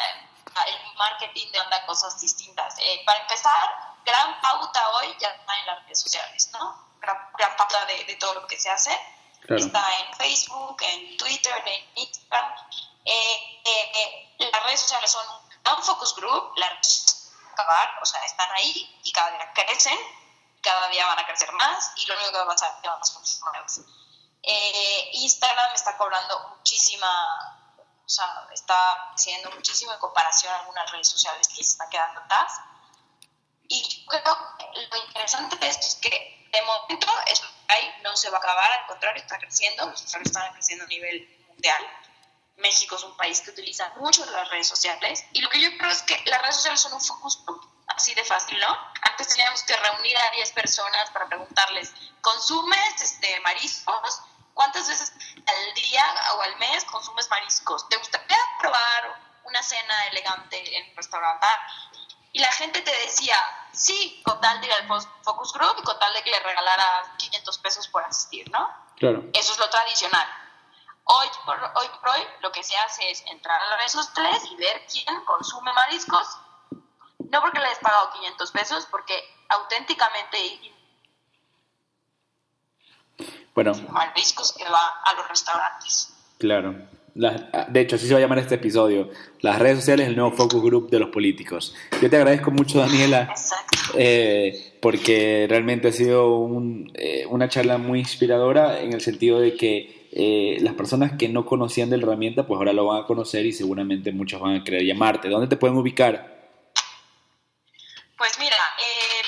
el 0.66 0.94
marketing 0.96 1.50
demanda 1.52 1.84
cosas 1.86 2.20
distintas. 2.20 2.76
para 3.06 3.20
empezar, 3.20 3.94
gran 4.04 4.40
pauta 4.40 4.88
hoy 4.90 5.16
ya 5.20 5.28
está 5.28 5.58
en 5.60 5.66
las 5.66 5.82
redes 5.84 6.00
sociales, 6.00 6.50
¿no? 6.52 6.92
gran, 7.02 7.56
parte 7.56 7.76
de, 8.06 8.16
todo 8.16 8.34
lo 8.34 8.46
que 8.46 8.58
se 8.58 8.70
hace. 8.70 8.96
Está 9.48 9.98
en 9.98 10.14
Facebook, 10.14 10.76
en 10.80 11.16
Twitter, 11.16 11.62
en 11.66 11.84
Instagram. 11.96 12.52
Eh, 13.04 13.60
eh, 13.64 13.92
eh, 14.38 14.48
las 14.52 14.62
redes 14.64 14.80
sociales 14.80 15.10
son 15.10 15.26
un 15.76 15.82
focus 15.82 16.14
group, 16.14 16.52
las 16.56 17.32
acabar, 17.52 17.98
o 18.00 18.06
sea, 18.06 18.24
están 18.24 18.48
ahí 18.52 19.00
y 19.02 19.12
cada 19.12 19.30
día 19.32 19.52
crecen, 19.52 19.98
cada 20.62 20.88
día 20.88 21.06
van 21.06 21.18
a 21.18 21.26
crecer 21.26 21.50
más 21.52 21.92
y 21.96 22.06
lo 22.06 22.14
único 22.14 22.30
que 22.30 22.38
va 22.38 22.44
a 22.44 22.46
pasar 22.46 22.70
es 22.70 22.82
que 22.82 22.88
van 22.88 23.00
a 23.00 23.04
ser 23.04 23.40
nuevos. 23.40 23.80
Instagram 25.12 25.74
está 25.74 25.96
cobrando 25.98 26.56
muchísima, 26.56 27.61
o 28.04 28.08
sea, 28.08 28.46
está 28.52 29.08
creciendo 29.10 29.50
muchísimo 29.52 29.92
en 29.92 29.98
comparación 29.98 30.52
a 30.52 30.60
algunas 30.60 30.90
redes 30.90 31.08
sociales 31.08 31.48
que 31.48 31.56
se 31.56 31.72
están 31.72 31.88
quedando 31.90 32.20
atrás. 32.20 32.60
Y 33.68 34.06
creo 34.06 34.22
que 34.22 34.88
lo 34.90 35.04
interesante 35.06 35.56
de 35.56 35.68
esto 35.68 35.86
es 35.86 35.94
que 35.96 36.48
de 36.52 36.62
momento 36.62 37.06
eso 37.26 37.44
no 38.02 38.16
se 38.16 38.30
va 38.30 38.36
a 38.36 38.40
acabar, 38.40 38.70
al 38.72 38.86
contrario, 38.86 39.22
está 39.22 39.38
creciendo, 39.38 39.86
los 39.86 40.02
usuarios 40.02 40.28
están 40.28 40.52
creciendo 40.52 40.84
a 40.84 40.88
nivel 40.88 41.44
mundial. 41.48 41.82
México 42.56 42.96
es 42.96 43.02
un 43.04 43.16
país 43.16 43.40
que 43.40 43.50
utiliza 43.50 43.88
mucho 43.96 44.24
las 44.26 44.48
redes 44.50 44.68
sociales 44.68 45.24
y 45.32 45.40
lo 45.40 45.48
que 45.48 45.60
yo 45.60 45.70
creo 45.78 45.90
es 45.90 46.02
que 46.02 46.20
las 46.26 46.42
redes 46.42 46.56
sociales 46.56 46.80
son 46.80 46.92
un 46.92 47.00
focus 47.00 47.38
así 47.88 48.14
de 48.14 48.24
fácil, 48.24 48.58
¿no? 48.60 48.78
Antes 49.02 49.28
teníamos 49.28 49.62
que 49.62 49.76
reunir 49.76 50.16
a 50.16 50.30
10 50.36 50.52
personas 50.52 51.10
para 51.10 51.26
preguntarles, 51.26 51.92
¿consumes 52.20 53.02
este, 53.02 53.40
mariscos? 53.40 54.20
¿Cuántas 54.54 54.88
veces 54.88 55.12
al 55.46 55.74
día 55.74 56.04
o 56.36 56.42
al 56.42 56.56
mes 56.58 56.84
consumes 56.84 57.28
mariscos? 57.30 57.88
¿Te 57.88 57.96
gustaría 57.96 58.36
probar 58.60 59.20
una 59.44 59.62
cena 59.62 60.04
elegante 60.10 60.76
en 60.76 60.90
un 60.90 60.96
restaurante? 60.96 61.46
Y 62.32 62.38
la 62.38 62.50
gente 62.52 62.80
te 62.80 62.90
decía, 62.90 63.36
sí, 63.72 64.22
con 64.24 64.40
tal 64.40 64.60
de 64.60 64.66
ir 64.66 64.72
al 64.72 64.86
focus 65.22 65.52
group 65.52 65.76
y 65.78 65.82
con 65.82 65.98
tal 65.98 66.12
de 66.14 66.22
que 66.22 66.30
le 66.30 66.40
regalara 66.40 67.14
500 67.18 67.58
pesos 67.58 67.88
por 67.88 68.02
asistir, 68.04 68.50
¿no? 68.50 68.68
Claro. 68.96 69.24
Eso 69.34 69.52
es 69.52 69.58
lo 69.58 69.68
tradicional. 69.68 70.26
Hoy 71.04 71.26
por, 71.44 71.58
hoy 71.74 71.88
por 72.00 72.10
hoy 72.10 72.26
lo 72.40 72.52
que 72.52 72.62
se 72.62 72.76
hace 72.76 73.10
es 73.10 73.22
entrar 73.26 73.60
a 73.60 73.66
las 73.66 73.78
redes 73.78 73.92
sociales 73.92 74.42
y 74.50 74.56
ver 74.56 74.86
quién 74.86 75.24
consume 75.24 75.72
mariscos. 75.72 76.38
No 77.18 77.40
porque 77.40 77.58
le 77.58 77.66
hayas 77.66 77.78
pagado 77.80 78.12
500 78.12 78.50
pesos, 78.52 78.86
porque 78.90 79.44
auténticamente 79.48 80.38
bueno. 83.54 83.74
mariscos 83.90 84.52
que 84.52 84.64
va 84.64 84.82
a 85.04 85.14
los 85.14 85.28
restaurantes. 85.28 86.12
Claro. 86.38 86.74
de 87.14 87.80
hecho, 87.80 87.96
así 87.96 88.06
se 88.06 88.14
va 88.14 88.18
a 88.18 88.22
llamar 88.22 88.38
este 88.38 88.56
episodio. 88.56 89.10
Las 89.40 89.58
redes 89.58 89.78
sociales, 89.78 90.08
el 90.08 90.16
nuevo 90.16 90.32
focus 90.32 90.62
group 90.62 90.90
de 90.90 90.98
los 90.98 91.10
políticos. 91.10 91.74
Yo 92.00 92.08
te 92.08 92.16
agradezco 92.16 92.50
mucho, 92.50 92.78
Daniela, 92.78 93.32
eh, 93.94 94.78
porque 94.80 95.46
realmente 95.48 95.88
ha 95.88 95.92
sido 95.92 96.48
eh, 96.94 97.26
una 97.28 97.48
charla 97.48 97.78
muy 97.78 98.00
inspiradora 98.00 98.80
en 98.80 98.92
el 98.92 99.00
sentido 99.00 99.38
de 99.38 99.54
que 99.54 100.08
eh, 100.12 100.58
las 100.60 100.74
personas 100.74 101.12
que 101.18 101.28
no 101.28 101.44
conocían 101.44 101.90
de 101.90 101.98
la 101.98 102.04
herramienta, 102.04 102.46
pues 102.46 102.58
ahora 102.58 102.72
lo 102.72 102.86
van 102.86 103.04
a 103.04 103.06
conocer 103.06 103.46
y 103.46 103.52
seguramente 103.52 104.10
muchos 104.12 104.40
van 104.40 104.56
a 104.56 104.64
querer 104.64 104.82
llamarte. 104.82 105.28
¿Dónde 105.28 105.46
te 105.46 105.56
pueden 105.56 105.76
ubicar? 105.76 106.32
Pues 108.16 108.38
mira, 108.38 108.56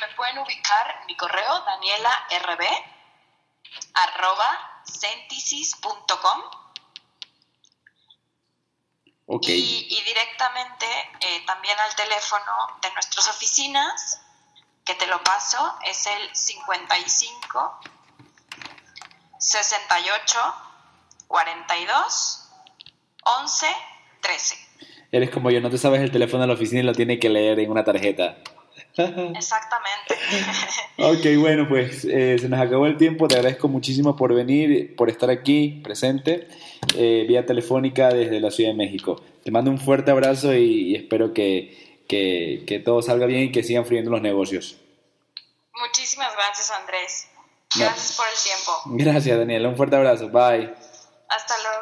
me 0.00 0.16
pueden 0.16 0.38
ubicar 0.38 0.96
en 1.00 1.06
mi 1.06 1.16
correo, 1.16 1.64
daniela 1.66 2.10
rb 2.40 2.93
arroba 3.94 4.82
centisis.com 4.84 6.42
y, 9.26 10.02
directamente 10.06 10.86
eh, 11.20 11.42
también 11.46 11.78
al 11.78 11.94
teléfono 11.96 12.52
de 12.82 12.90
nuestras 12.92 13.28
oficinas, 13.28 14.20
que 14.84 14.94
te 14.94 15.06
lo 15.06 15.22
paso, 15.22 15.76
es 15.86 16.06
el 16.06 16.34
55 16.36 17.80
68 19.38 20.38
42 21.26 22.48
11 23.24 23.66
13. 24.20 24.56
Eres 25.12 25.30
como 25.30 25.50
yo, 25.50 25.60
no 25.60 25.70
te 25.70 25.78
sabes 25.78 26.00
el 26.00 26.10
teléfono 26.10 26.42
de 26.42 26.48
la 26.48 26.54
oficina 26.54 26.80
y 26.80 26.84
lo 26.84 26.92
tienes 26.92 27.20
que 27.20 27.30
leer 27.30 27.58
en 27.60 27.70
una 27.70 27.84
tarjeta. 27.84 28.36
Exactamente. 28.96 30.14
ok, 30.98 31.40
bueno, 31.40 31.66
pues 31.68 32.04
eh, 32.04 32.38
se 32.38 32.48
nos 32.48 32.60
acabó 32.60 32.86
el 32.86 32.96
tiempo. 32.96 33.26
Te 33.26 33.34
agradezco 33.34 33.68
muchísimo 33.68 34.14
por 34.14 34.32
venir, 34.34 34.94
por 34.94 35.10
estar 35.10 35.30
aquí 35.30 35.80
presente, 35.82 36.48
eh, 36.96 37.24
vía 37.26 37.44
telefónica 37.44 38.08
desde 38.08 38.40
la 38.40 38.50
Ciudad 38.50 38.70
de 38.70 38.76
México. 38.76 39.20
Te 39.42 39.50
mando 39.50 39.70
un 39.70 39.78
fuerte 39.78 40.10
abrazo 40.10 40.54
y, 40.54 40.94
espero 40.94 41.34
que, 41.34 42.04
que, 42.08 42.82
todo 42.84 43.02
salga 43.02 43.26
bien 43.26 43.44
y 43.44 43.52
que 43.52 43.64
sigan 43.64 43.84
fluyendo 43.84 44.10
los 44.10 44.22
negocios. 44.22 44.78
Muchísimas 45.74 46.32
gracias, 46.34 46.70
Andrés. 46.70 47.28
Gracias 47.76 48.16
por 48.16 48.26
el 48.28 48.34
tiempo. 48.40 49.04
Gracias, 49.04 49.36
Daniela. 49.36 49.68
Un 49.68 49.76
fuerte 49.76 49.96
abrazo. 49.96 50.28
Bye. 50.28 50.72
Hasta 51.28 51.54
luego. 51.62 51.73